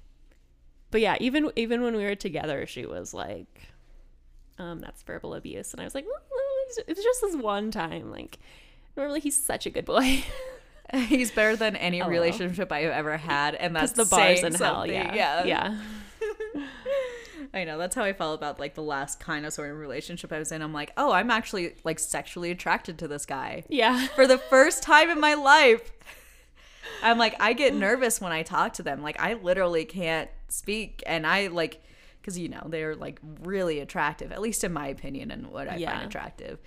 [0.91, 3.67] but yeah, even even when we were together, she was like,
[4.59, 6.21] um, "That's verbal abuse," and I was like, "Well,
[6.87, 8.39] "It was just this one time." Like,
[8.97, 10.23] normally he's such a good boy.
[11.07, 12.09] he's better than any well.
[12.09, 15.77] relationship I've ever had, and that's the bars in hell, yeah, yeah, yeah,
[17.53, 20.31] I know that's how I felt about like the last kind of sort of relationship
[20.31, 20.61] I was in.
[20.61, 24.07] I'm like, oh, I'm actually like sexually attracted to this guy yeah.
[24.15, 25.91] for the first time in my life.
[27.03, 29.01] I'm like, I get nervous when I talk to them.
[29.01, 31.81] Like, I literally can't speak, and I like,
[32.21, 35.75] because you know they're like really attractive, at least in my opinion, and what I
[35.77, 35.91] Yeah.
[35.91, 36.59] find attractive,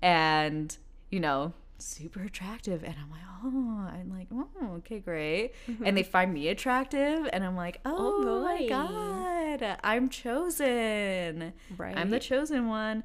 [0.00, 0.76] and
[1.10, 5.52] you know, super attractive, and I'm like, oh, I'm like, oh, okay, great,
[5.84, 6.10] and they mm-hmm.
[6.10, 11.96] find me attractive, and I'm like, oh, Oh, my god, I'm chosen, Right.
[11.96, 13.04] I'm the chosen one.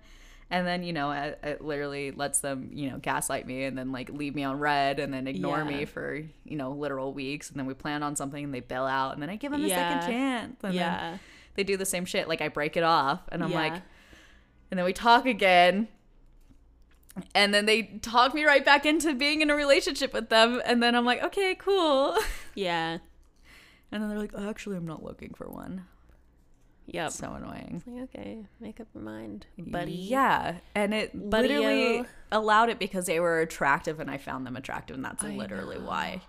[0.51, 3.91] And then, you know, it, it literally lets them, you know, gaslight me and then
[3.91, 5.63] like leave me on read and then ignore Yeah.
[5.63, 7.49] me for, you know, literal weeks.
[7.49, 9.63] And then we plan on something and they bail out and then I give them
[9.63, 9.75] a Yeah.
[9.99, 10.63] second chance.
[10.63, 11.17] And then yeah.
[11.55, 12.27] they do the same shit.
[12.27, 13.73] Like I break it off and I'm like,
[14.69, 15.87] and then we talk again.
[17.33, 20.61] And then they talk me right back into being in a relationship with them.
[20.65, 22.17] And then I'm like, okay, cool.
[22.55, 22.97] yeah.
[23.91, 25.85] And then they're like, oh, actually, I'm not looking for one.
[26.87, 27.11] Yep.
[27.11, 27.81] So annoying.
[27.87, 29.91] Like, okay, make up your mind, buddy.
[29.93, 31.59] Yeah, and it Buddy-o.
[31.59, 35.31] literally allowed it because they were attractive, and I found them attractive, and that's I
[35.31, 36.21] literally why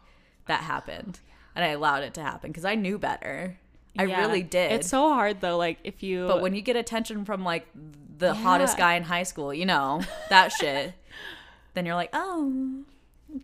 [0.47, 1.21] that happened.
[1.55, 3.59] And I allowed it to happen because I knew better.
[3.99, 4.21] I Yeah.
[4.21, 4.73] really did.
[4.73, 5.57] It's so hard though.
[5.59, 7.67] Like if you, but when you get attention from like
[8.19, 10.95] the hottest guy in high school, you know that shit,
[11.75, 12.85] then you're like, oh,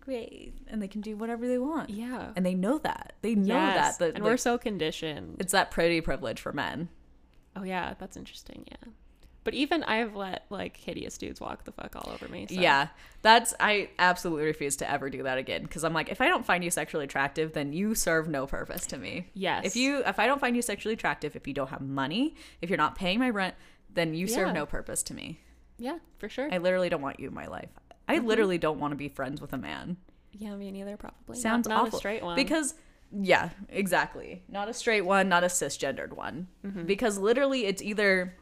[0.00, 1.90] great, and they can do whatever they want.
[1.90, 3.14] yeah, and they know that.
[3.22, 3.98] They know Yes, that.
[3.98, 5.36] The, and the- we're so conditioned.
[5.40, 6.88] it's that pretty privilege for men.
[7.56, 8.64] Oh yeah, that's interesting.
[8.70, 8.90] Yeah,
[9.44, 12.46] but even I've let like hideous dudes walk the fuck all over me.
[12.48, 12.54] So.
[12.54, 12.88] Yeah,
[13.20, 16.46] that's I absolutely refuse to ever do that again because I'm like, if I don't
[16.46, 19.26] find you sexually attractive, then you serve no purpose to me.
[19.34, 19.66] Yes.
[19.66, 22.70] If you if I don't find you sexually attractive, if you don't have money, if
[22.70, 23.54] you're not paying my rent,
[23.94, 24.52] then you serve Yeah.
[24.52, 25.40] no purpose to me.
[25.78, 26.48] yeah, for sure.
[26.52, 27.70] I literally don't want you in my life.
[28.08, 28.26] I Mm-hmm.
[28.26, 29.96] literally don't want to be friends with a man.
[30.32, 30.96] yeah, me neither.
[30.96, 31.96] Probably Sounds not, not awful.
[31.98, 32.74] a straight one Because
[33.14, 34.42] yeah, exactly.
[34.48, 36.48] Not a straight one, not a cisgendered one.
[36.64, 36.84] Mm-hmm.
[36.84, 38.34] Because literally it's either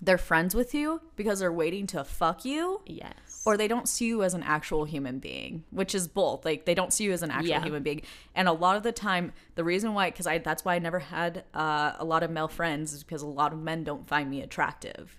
[0.00, 3.14] they're friends with you because they're waiting to fuck you yes,
[3.44, 6.74] or they don't see you as an actual human being which is both like they
[6.74, 7.62] don't see you as an actual Yeah.
[7.62, 8.02] human being
[8.34, 10.98] and a lot of the time the reason why because i that's why i never
[10.98, 14.28] had uh, a lot of male friends is because a lot of men don't find
[14.30, 15.18] me attractive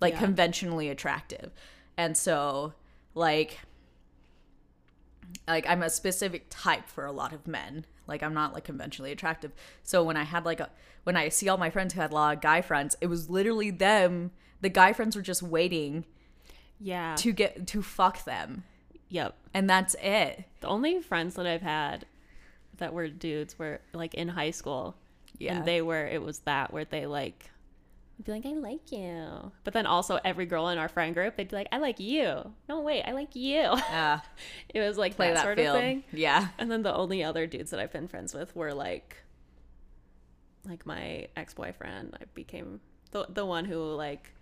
[0.00, 0.20] like Yeah.
[0.20, 1.52] conventionally attractive
[1.96, 2.74] and so
[3.14, 3.58] like
[5.48, 9.12] like i'm a specific type for a lot of men like i'm not like conventionally
[9.12, 9.52] attractive
[9.82, 10.70] so when i had like a
[11.04, 13.30] when i see all my friends who had a lot of guy friends it was
[13.30, 16.04] literally them the guy friends were just waiting
[16.84, 18.64] yeah, to get to fuck them
[19.08, 19.34] yep.
[19.52, 22.06] and that's it The only friends that I've had
[22.78, 24.96] that were dudes were like in high school,
[25.38, 27.50] yeah and they were it was that where they like
[28.22, 29.50] be like, I like you.
[29.64, 32.52] But then also every girl in our friend group, they'd be like, I like you.
[32.68, 33.60] No, wait, I like you.
[33.60, 34.20] uh,
[34.68, 36.04] it was like play that, that, sort field of thing.
[36.12, 39.16] yeah And then the only other dudes that I've been friends with were like
[40.66, 42.16] like my ex-boyfriend.
[42.20, 42.80] I became
[43.10, 44.32] the the one who like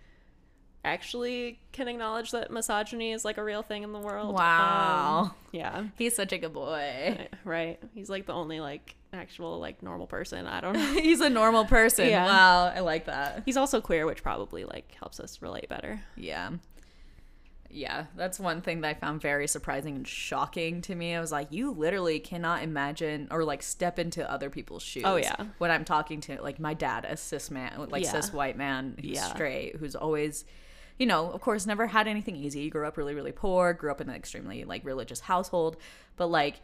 [0.84, 4.34] actually can acknowledge that misogyny is like a real thing in the world.
[4.34, 5.20] Wow.
[5.22, 5.84] Um, yeah.
[5.96, 7.78] he's such a good boy Right.
[7.94, 10.46] He's like the only like actual like normal person.
[10.46, 10.92] I don't know.
[10.94, 12.24] he's a normal person Yeah.
[12.26, 16.00] wow i like that He's also queer, which probably like helps us relate better.
[16.16, 16.50] yeah
[17.74, 21.32] yeah that's one thing that i found very surprising and shocking to me i was
[21.32, 25.36] like you literally cannot imagine or like step into other people's shoes Oh, yeah.
[25.56, 28.10] when i'm talking to like my dad a cis man like Yeah.
[28.10, 29.32] cis white man who's Yeah.
[29.32, 30.44] straight who's always
[31.02, 32.70] you know of course never had anything easy.
[32.70, 35.76] Grew up really really poor grew up in an extremely like religious household.
[36.16, 36.60] But like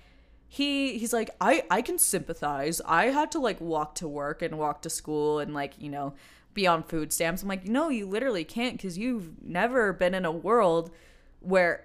[0.47, 2.81] he he's like i i can sympathize.
[2.87, 6.15] I had to like walk to work and walk to school and like you know
[6.55, 7.43] be on food stamps.
[7.43, 10.93] I'm like no you literally can't because you've never been in a world
[11.41, 11.85] where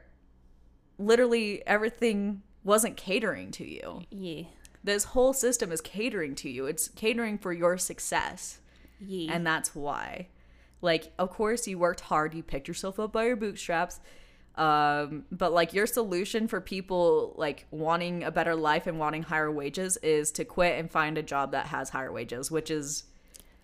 [0.99, 4.04] literally everything wasn't catering to you.
[4.12, 4.43] Yeah.
[4.84, 6.68] this whole system is catering to you.
[6.68, 8.60] It's catering for your success.
[9.06, 9.34] Yeah.
[9.34, 10.28] and that's why
[10.84, 14.00] like of course you worked hard you picked yourself up by your bootstraps
[14.56, 19.52] Um, but like your solution for people like wanting a better life and wanting higher
[19.52, 23.06] wages is to quit and find a job that has higher wages, which is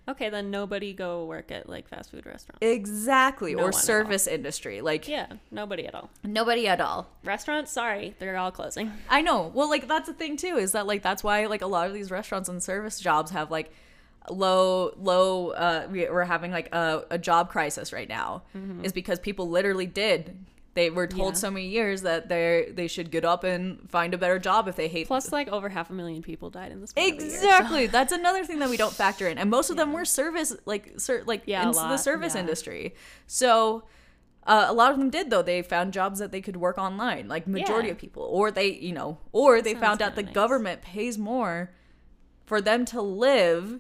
[0.08, 2.58] Okay, then nobody go work at like fast food restaurants.
[2.64, 3.82] exactly No or one at all.
[3.82, 4.82] service industry.
[4.82, 6.10] Like Yeah, nobody at all.
[6.24, 7.06] nobody at all.
[7.24, 8.92] Restaurants, sorry, they're all closing.
[9.08, 9.52] I know.
[9.54, 11.94] Well, like that's the thing too is that like that's why like a lot of
[11.94, 13.72] these restaurants and service jobs have like
[14.30, 18.44] low low uh we- we're having like a, a job crisis right now
[18.84, 20.38] is because people literally did
[20.76, 21.36] they were told Mm-hmm.
[21.36, 21.40] Yeah.
[21.40, 24.76] so many years that they they should get up and find a better job if
[24.76, 26.92] they hate Plus, like over half a million people died in this.
[26.94, 29.78] the years, so- exactly that's another thing that we don't factor in and most of
[29.78, 32.42] them were service like ser- like Yeah, in the service yeah.
[32.42, 32.94] industry
[33.26, 33.84] so
[34.46, 37.28] uh, a lot of them did though they found jobs that they could work online
[37.28, 37.94] like majority Yeah.
[37.94, 40.34] of people or they you know or they found out the nice.
[40.34, 41.72] government pays more
[42.46, 43.80] for them to live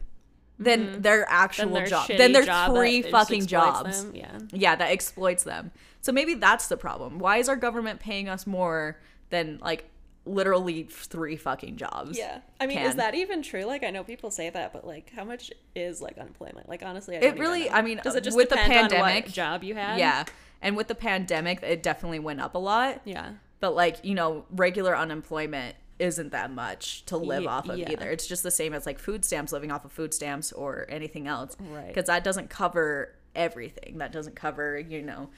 [0.59, 1.73] than their actual Mm-hmm.
[1.73, 4.37] Then their job than their job three fucking jobs them, Yeah.
[4.51, 8.45] yeah that exploits them so maybe that's the problem why is our government paying us
[8.45, 8.99] more
[9.29, 9.89] than like
[10.25, 12.41] literally three fucking jobs Yeah.
[12.59, 12.87] I mean, can.
[12.87, 13.63] is that even true?
[13.63, 16.69] Like, I know people say that, but like, how much is like unemployment?
[16.69, 17.69] Like, honestly, I It really-.
[17.69, 19.97] I mean, does it just with the pandemic- what job you had?
[19.97, 20.25] Yeah.
[20.61, 23.01] And with the pandemic, it definitely went up a lot.
[23.05, 23.31] Yeah.
[23.59, 27.91] But like, you know, regular unemployment isn't that much to live off of yeah.
[27.91, 28.09] either.
[28.09, 31.27] It's just the same as like food stamps, living off of food stamps or anything
[31.27, 31.55] else.
[31.59, 31.87] Right.
[31.87, 33.97] Because that doesn't cover everything.
[33.97, 35.29] That doesn't cover, you know,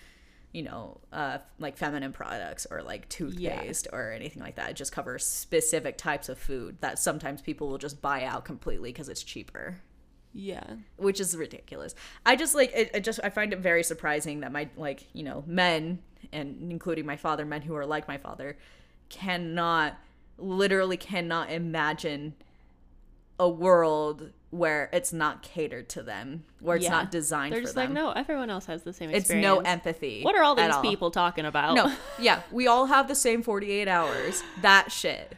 [0.54, 4.70] you know, uh, like feminine products or like toothpaste or anything like that.
[4.72, 8.92] It just covers specific types of food that sometimes people will just buy out completely
[8.92, 9.82] because it's cheaper
[10.34, 10.76] Yeah.
[10.98, 11.96] which is ridiculous.
[12.26, 15.24] I just like it, it just I find it very surprising that my like, you
[15.24, 16.00] know, men
[16.32, 18.58] and including my father, men who are like my father,
[19.10, 19.98] cannot
[20.42, 22.34] literally cannot imagine
[23.40, 26.92] a world where it's not catered to them, where it's Yeah.
[26.92, 30.24] not designed They're for just like, no, everyone else has the same it's no empathy.
[30.24, 31.74] What are all these people talking about?
[31.76, 34.44] No, yeah, we all have the same 48 hours.
[34.62, 35.36] That shit.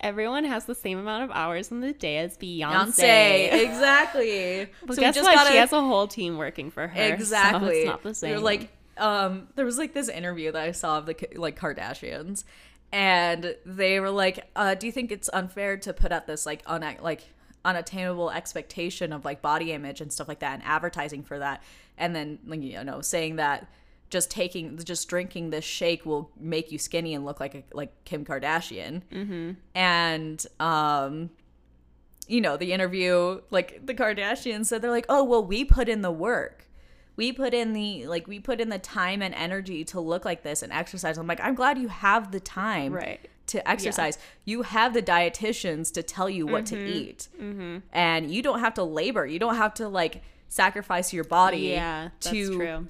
[0.00, 2.94] Everyone has the same amount of hours in the day as Beyonce.
[2.98, 4.68] Beyonce, exactly.
[4.84, 5.34] But So guess just what?
[5.34, 7.00] gotta- She has a whole team working for her.
[7.14, 8.42] exactly So it's not the They're same.
[8.42, 12.44] like um there was like this interview that i saw of the like kardashians
[12.92, 16.62] and they were like uh do you think it's unfair to put out this like
[16.66, 17.24] un like
[17.64, 21.62] unattainable expectation of like body image and stuff like that and advertising for that
[21.98, 23.68] and then like you know saying that
[24.08, 27.92] just taking just drinking this shake will make you skinny and look like a, like
[28.04, 29.50] kim kardashian mm-hmm.
[29.74, 31.28] and um
[32.26, 36.02] you know, the interview, like the Kardashians said, they're like, oh, well, we put in
[36.02, 36.65] the work.
[37.16, 40.42] We put in the, like, we put in the time and energy to look like
[40.42, 41.16] this and exercise.
[41.18, 43.26] I'm like, I'm glad you have the time Right.
[43.46, 44.18] to exercise.
[44.44, 46.84] You have the dietitians to tell you what Mm-hmm.
[46.84, 47.28] to eat.
[47.92, 49.24] And you don't have to labor.
[49.26, 52.86] You don't have to, like, sacrifice your body yeah, to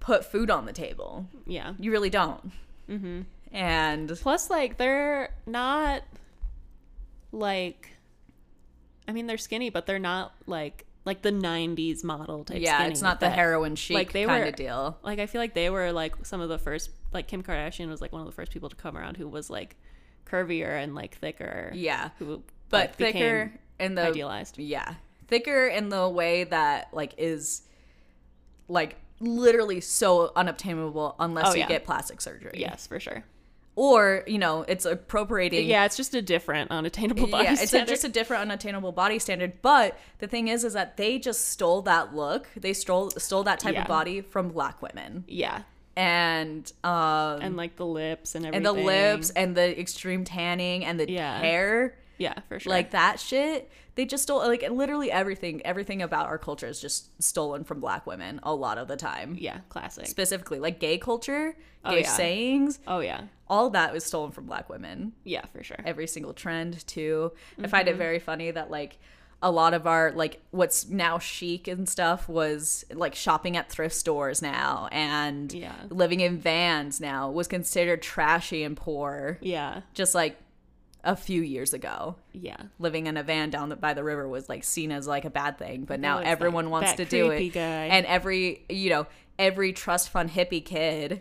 [0.00, 1.26] put food on the table.
[1.46, 1.74] Yeah.
[1.80, 2.52] You really don't.
[2.88, 3.22] Mm-hmm.
[3.52, 6.02] And Plus, like, they're not
[7.32, 7.90] like.
[9.08, 12.60] I mean, they're skinny, but they're not like like the '90s model type.
[12.60, 14.98] yeah, it's not the heroin chic like, they kind of deal.
[15.02, 16.90] Like, I feel like they were like some of the first.
[17.12, 19.48] Like Kim Kardashian was like one of the first people to come around who was
[19.48, 19.76] like
[20.26, 21.70] curvier and like thicker.
[21.74, 22.10] Yeah.
[22.18, 24.58] Who, but like, thicker in the idealized.
[24.58, 24.94] yeah
[25.28, 27.62] thicker in the way that like is
[28.68, 31.68] like literally so unobtainable unless Oh, you yeah.
[31.68, 33.24] get plastic surgery Yes, for sure.
[33.76, 37.84] Or you know it's appropriating Yeah, it's just a different unattainable body yeah, it's a,
[37.84, 39.62] just a different unattainable body standard.
[39.62, 42.48] But the thing is, is that they just stole that look.
[42.56, 43.82] They stole stole that type Yeah.
[43.82, 45.62] of body from black women, yeah,
[45.96, 48.66] and um, and like the lips and everything.
[48.66, 51.38] and the lips and the extreme tanning and the Yeah.
[51.38, 51.96] hair.
[52.18, 52.70] yeah, for sure.
[52.72, 57.08] like that shit they just stole like literally everything everything about our culture is just
[57.22, 60.06] stolen from black women a lot of the time yeah, classic.
[60.06, 61.54] specifically like gay culture
[61.84, 62.08] Oh, gay yeah.
[62.16, 65.76] sayings oh yeah, all that was stolen from black women yeah, for sure.
[65.84, 67.70] every single trend too i Mm-hmm.
[67.70, 68.98] find it very funny that like
[69.42, 73.94] a lot of our like what's now chic and stuff was like shopping at thrift
[73.94, 75.74] stores now and Yeah.
[75.90, 80.38] living in vans now was considered trashy and poor Yeah, just like
[81.04, 82.56] a few years ago yeah.
[82.80, 85.30] living in a van down the, by the river was like seen as like a
[85.30, 87.86] bad thing but now everyone wants to do it guy.
[87.86, 89.06] and every you know
[89.38, 91.20] every trust fund hippie kid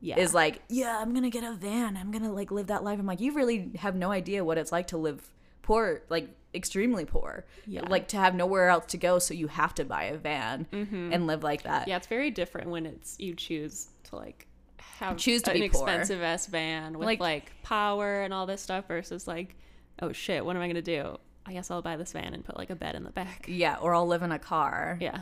[0.00, 0.18] Yeah.
[0.18, 3.06] is like yeah i'm gonna get a van i'm gonna like live that life i'm
[3.06, 5.28] like you really have no idea what it's like to live
[5.62, 7.82] poor like extremely poor Yeah.
[7.88, 11.26] like to have nowhere else to go so you have to buy a van and
[11.26, 11.90] live like that Mm-hmm.
[11.90, 14.46] yeah, it's very different when it's you choose to like
[14.78, 15.82] have Choose to an be poor.
[15.82, 19.54] expensive ass van with Like- like, power and all this stuff versus like,
[20.02, 21.18] oh shit, what am I gonna do?
[21.46, 23.44] I guess I'll buy this van and put like a bed in the back.
[23.48, 25.18] yeah or i'll live in a car Yeah.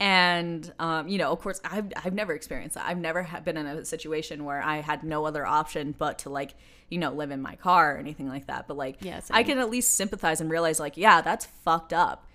[0.00, 2.86] And um, you know, of course, I've I've never experienced that.
[2.86, 6.54] I've never been in a situation where I had no other option but to like
[6.88, 8.68] you know live in my car or anything like that.
[8.68, 9.44] But like, Yeah, I same.
[9.46, 12.26] can at least sympathize and realize like, yeah, that's fucked up.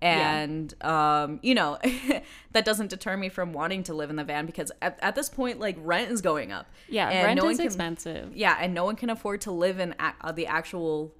[0.00, 1.78] And um, you know,
[2.52, 5.28] that doesn't deter me from wanting to live in the van because at, at this
[5.28, 6.66] point, like rent is going up.
[6.88, 8.36] Yeah, and rent no is can- expensive.
[8.36, 11.14] yeah, and no one can afford to live in a- the actual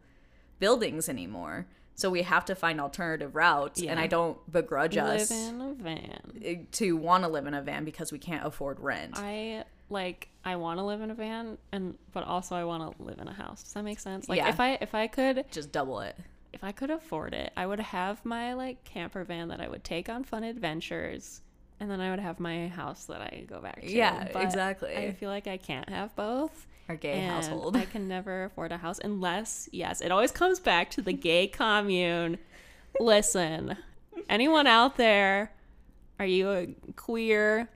[0.59, 1.66] buildings anymore.
[1.99, 5.74] So we have to find alternative routes, and I don't begrudge us Live in a
[5.74, 6.20] van.
[6.46, 9.14] uh, to want to live in a van because we can't afford rent.
[9.16, 13.03] I like I want to live in a van, and but also I want to
[13.03, 13.64] live in a house.
[13.64, 14.28] Does that make sense?
[14.28, 14.49] Like Yeah.
[14.49, 16.16] if I if I could Just double it.
[16.53, 19.82] if I could afford it, I would have my like camper van that I would
[19.82, 21.40] take on fun adventures,
[21.80, 23.90] and then I would have my house that I go back to.
[23.90, 24.96] Yeah, But exactly.
[24.96, 26.68] I feel like I can't have both.
[26.89, 27.76] Our gay and household.
[27.76, 31.47] I can never afford a house unless, yes, it always comes back to the gay
[31.47, 32.39] commune.
[32.99, 33.76] Listen,
[34.28, 35.53] anyone out there,
[36.18, 36.66] are you a
[36.97, 37.68] queer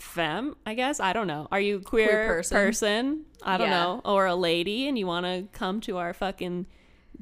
[0.00, 0.56] femme?
[0.66, 1.46] I guess I don't know.
[1.52, 2.56] Are you a queer, Queer person.
[2.56, 3.24] person?
[3.42, 3.78] I don't Yeah.
[3.80, 6.66] know, or a lady, and you want to come to our fucking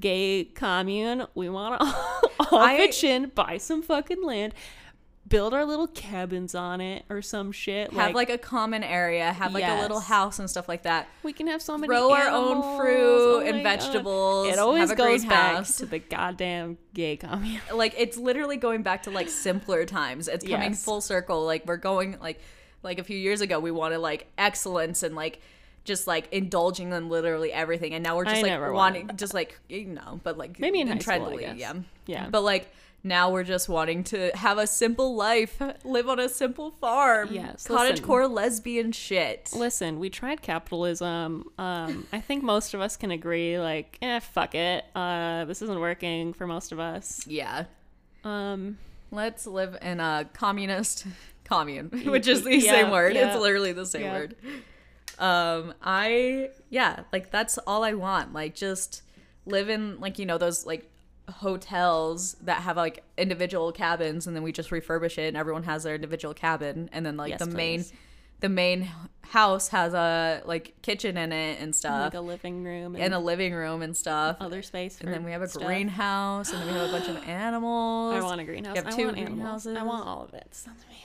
[0.01, 1.27] gay commune?
[1.35, 1.87] We want to
[2.51, 4.55] all pitch in, buy some fucking land.
[5.29, 7.93] Build our little cabins on it or some shit.
[7.93, 11.09] have like a common area, have like a little house and stuff like that.
[11.23, 13.81] We can have so many Grow our own oh fruit Oh and my God.
[13.81, 17.61] vegetables, It always goes back to the goddamn gay commune.
[17.75, 20.85] like it's literally going back to like simpler times it's coming Yes.
[20.85, 22.41] full circle like we're going like
[22.83, 25.41] like a few years ago we wanted like excellence and like
[25.85, 29.59] just like indulging in literally everything and now we're just I like wanting just like
[29.69, 31.75] you know but like Maybe in high school, yeah
[32.07, 32.29] Yeah.
[32.31, 32.71] but like
[33.05, 37.67] now we're just wanting to have a simple life live on a simple farm Yes,
[37.67, 38.05] cottage listen.
[38.07, 41.45] core lesbian shit Listen, we tried capitalism.
[41.59, 44.85] Um, I think most of us can agree, like, eh, fuck it.
[44.95, 47.25] Uh, this isn't working for most of us.
[47.27, 47.65] yeah
[48.25, 48.79] Um,
[49.11, 51.07] let's live in a communist
[51.45, 53.33] commune which is the Yeah, same word yeah.
[53.33, 54.13] it's literally the same Yeah.
[54.19, 54.35] word
[55.19, 59.03] um i yeah like that's all i want like just
[59.47, 60.89] live in like you know those like
[61.29, 65.83] hotels that have like individual cabins and then we just refurbish it and everyone has
[65.85, 67.85] their individual cabin and then like Yes, the main
[68.41, 68.89] the main
[69.23, 73.15] house has a like kitchen in it and stuff like a living room and, and
[73.15, 75.01] a living room and stuff other space.
[75.01, 75.65] and then we have a stuff.
[75.67, 78.77] greenhouse and then we have a bunch of animals I want a greenhouse.
[78.77, 79.67] You have I two want animals.
[79.67, 80.55] I want all of it.
[80.55, 81.05] Sounds amazing.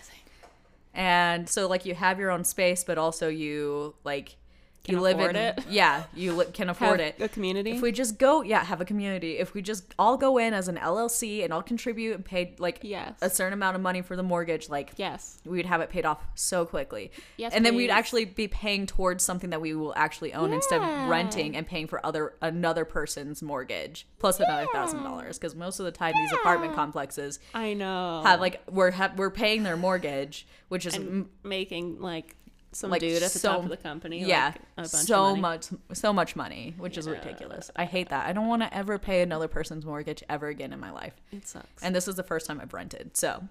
[0.94, 4.36] and so like you have your own space but also you like
[4.84, 5.60] Can you live in it.
[5.70, 7.72] yeah you li- can afford Have it A community.
[7.72, 10.68] if we just go yeah have a community if we just all go in as
[10.68, 13.14] an llc and all contribute and pay like Yes.
[13.22, 15.40] a certain amount of money for the mortgage like yes.
[15.46, 19.24] we'd have it paid off so quickly Yes, and then we'd actually be paying towards
[19.24, 23.42] something that we will actually own instead of renting and paying for other another person's
[23.42, 28.22] mortgage plus another thousand dollars because most of the time these apartment complexes I know.
[28.26, 32.36] have like we're ha- we're paying their mortgage which is and making like
[32.74, 34.20] some like dude at the so- top of the company.
[34.24, 38.26] yeah like, a bunch so much so much money which is ridiculous i hate that
[38.28, 41.48] i don't want to ever pay another person's mortgage ever again in my life It
[41.48, 41.84] sucks.
[41.84, 43.44] and this is the first time i've rented so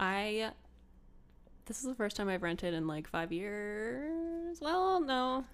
[0.00, 0.50] I
[1.66, 4.60] this is the first time I've rented in like five years.
[4.60, 5.44] Well, no,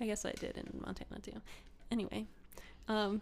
[0.00, 1.40] I guess I did in Montana too.
[1.92, 2.26] Anyway,
[2.88, 3.20] um,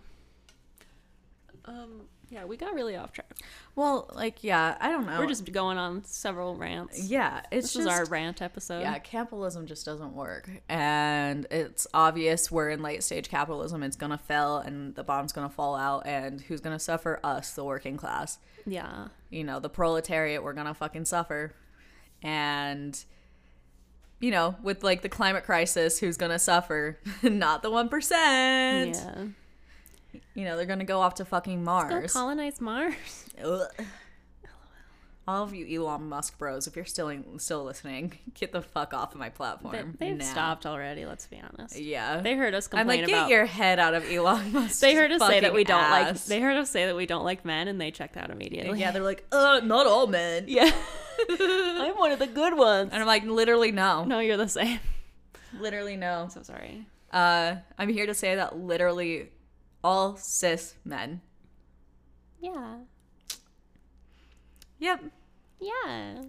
[1.66, 2.02] um,
[2.32, 3.30] yeah, we got really off track.
[3.76, 7.02] well like yeah i don't know We're just going on several rants.
[7.04, 8.80] yeah it's this just is our rant episode.
[8.80, 14.18] yeah capitalism just doesn't work and it's obvious we're in late stage capitalism it's gonna
[14.18, 18.38] fail and the bomb's gonna fall out and who's gonna suffer us the working class
[18.66, 19.08] yeah.
[19.30, 21.54] you know, the proletariat, we're gonna fucking suffer.
[22.22, 23.02] And,
[24.20, 26.98] you know, with like the climate crisis, who's gonna suffer?
[27.22, 28.94] Not the 1%.
[28.94, 29.24] Yeah.
[30.34, 32.12] You know, they're gonna go off to fucking Go Mars.
[32.12, 32.94] colonize Mars.
[33.42, 33.60] Ugh.
[35.28, 39.12] All of you Elon Musk bros, if you're still still listening, get the fuck off
[39.12, 39.96] of my platform.
[40.00, 40.24] they've now.
[40.24, 41.06] stopped already.
[41.06, 41.78] Let's be honest.
[41.78, 42.20] Yeah.
[42.20, 43.30] They heard us I'm like, get about.
[43.30, 44.80] your head out of Elon Musk.
[44.80, 46.18] they heard us say that we don't like.
[46.24, 48.80] They heard us say that we don't like men, and they checked out immediately.
[48.80, 50.46] yeah, they're like, uh, not all men.
[50.48, 50.72] yeah.
[51.30, 52.90] I'm one of the good ones.
[52.92, 54.02] And I'm like, literally no.
[54.04, 54.80] No, you're the same.
[55.60, 56.22] Literally no.
[56.22, 56.84] I'm so sorry.
[57.12, 59.28] Uh, I'm here to say that literally
[59.84, 61.20] all cis men.
[62.40, 62.76] Yeah.
[64.78, 65.04] Yep.
[65.60, 66.22] Yeah.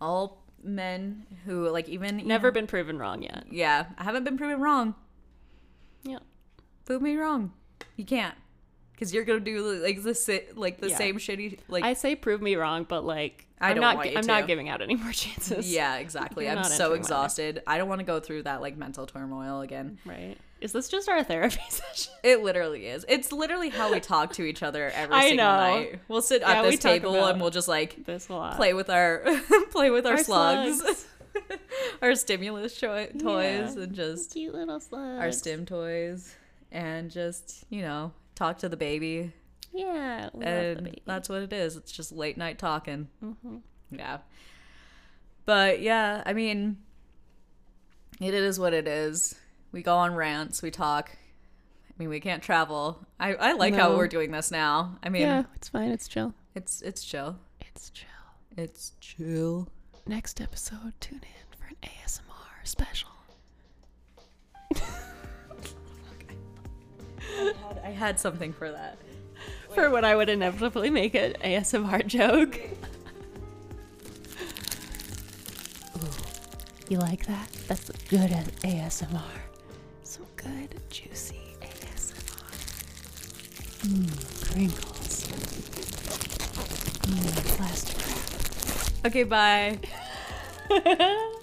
[0.00, 3.44] All men who like even you Never know- been proven wrong yet.
[3.50, 4.94] Yeah, I haven't been proven wrong.
[6.02, 6.18] Yeah.
[6.84, 7.52] Prove me wrong.
[7.96, 8.34] You can't,
[8.92, 10.96] because you're gonna do like the like the Yeah.
[10.96, 11.84] same shitty like.
[11.84, 14.06] I say prove me wrong, but like I I'm don't not.
[14.06, 14.26] I'm to.
[14.26, 15.70] not giving out any more chances.
[15.72, 16.48] yeah, exactly.
[16.48, 17.62] I'm so exhausted.
[17.66, 19.98] I don't want to go through that like mental turmoil again.
[20.04, 20.36] Right.
[20.60, 22.12] Is this just our therapy session?
[22.22, 23.04] It literally is.
[23.08, 25.56] It's literally how we talk to each other every I single know.
[25.56, 26.00] night.
[26.08, 29.24] We'll sit Yeah, at this table and we'll just like play with our
[29.70, 31.06] play with our, Our slugs, slugs.
[32.02, 33.82] our stimulus cho- toys, Yeah.
[33.84, 35.20] and just Cute little slugs.
[35.20, 36.34] our stim toys,
[36.70, 39.32] and just you know talk to the baby.
[39.72, 41.02] Yeah, we love the and baby.
[41.06, 41.76] that's what it is.
[41.76, 43.08] It's just late night talking.
[43.24, 43.56] Mm-hmm.
[43.92, 44.18] Yeah.
[45.46, 46.76] But yeah, I mean,
[48.20, 49.34] it is what it is.
[49.72, 50.62] We go on rants.
[50.62, 51.10] We talk.
[51.88, 53.06] I mean, we can't travel.
[53.18, 54.96] I, I like how we're doing this now.
[55.02, 55.90] I mean, yeah, it's fine.
[55.90, 56.34] It's chill.
[56.54, 57.36] it's it's chill.
[57.60, 58.08] It's chill.
[58.56, 59.68] It's chill.
[60.06, 63.10] Next episode, tune in for an ASMR special.
[67.84, 68.98] I had something for that.
[69.74, 72.58] For when I would inevitably make an ASMR joke.
[75.96, 76.08] Ooh,
[76.88, 77.50] you like that?
[77.68, 78.30] That's good
[78.62, 79.20] ASMR.
[80.42, 82.52] Some good, juicy ASMR.
[83.86, 84.10] Mmm,
[84.46, 85.24] crinkles.
[87.02, 89.06] Mmm, plastic wrap.
[89.06, 89.78] Okay, bye.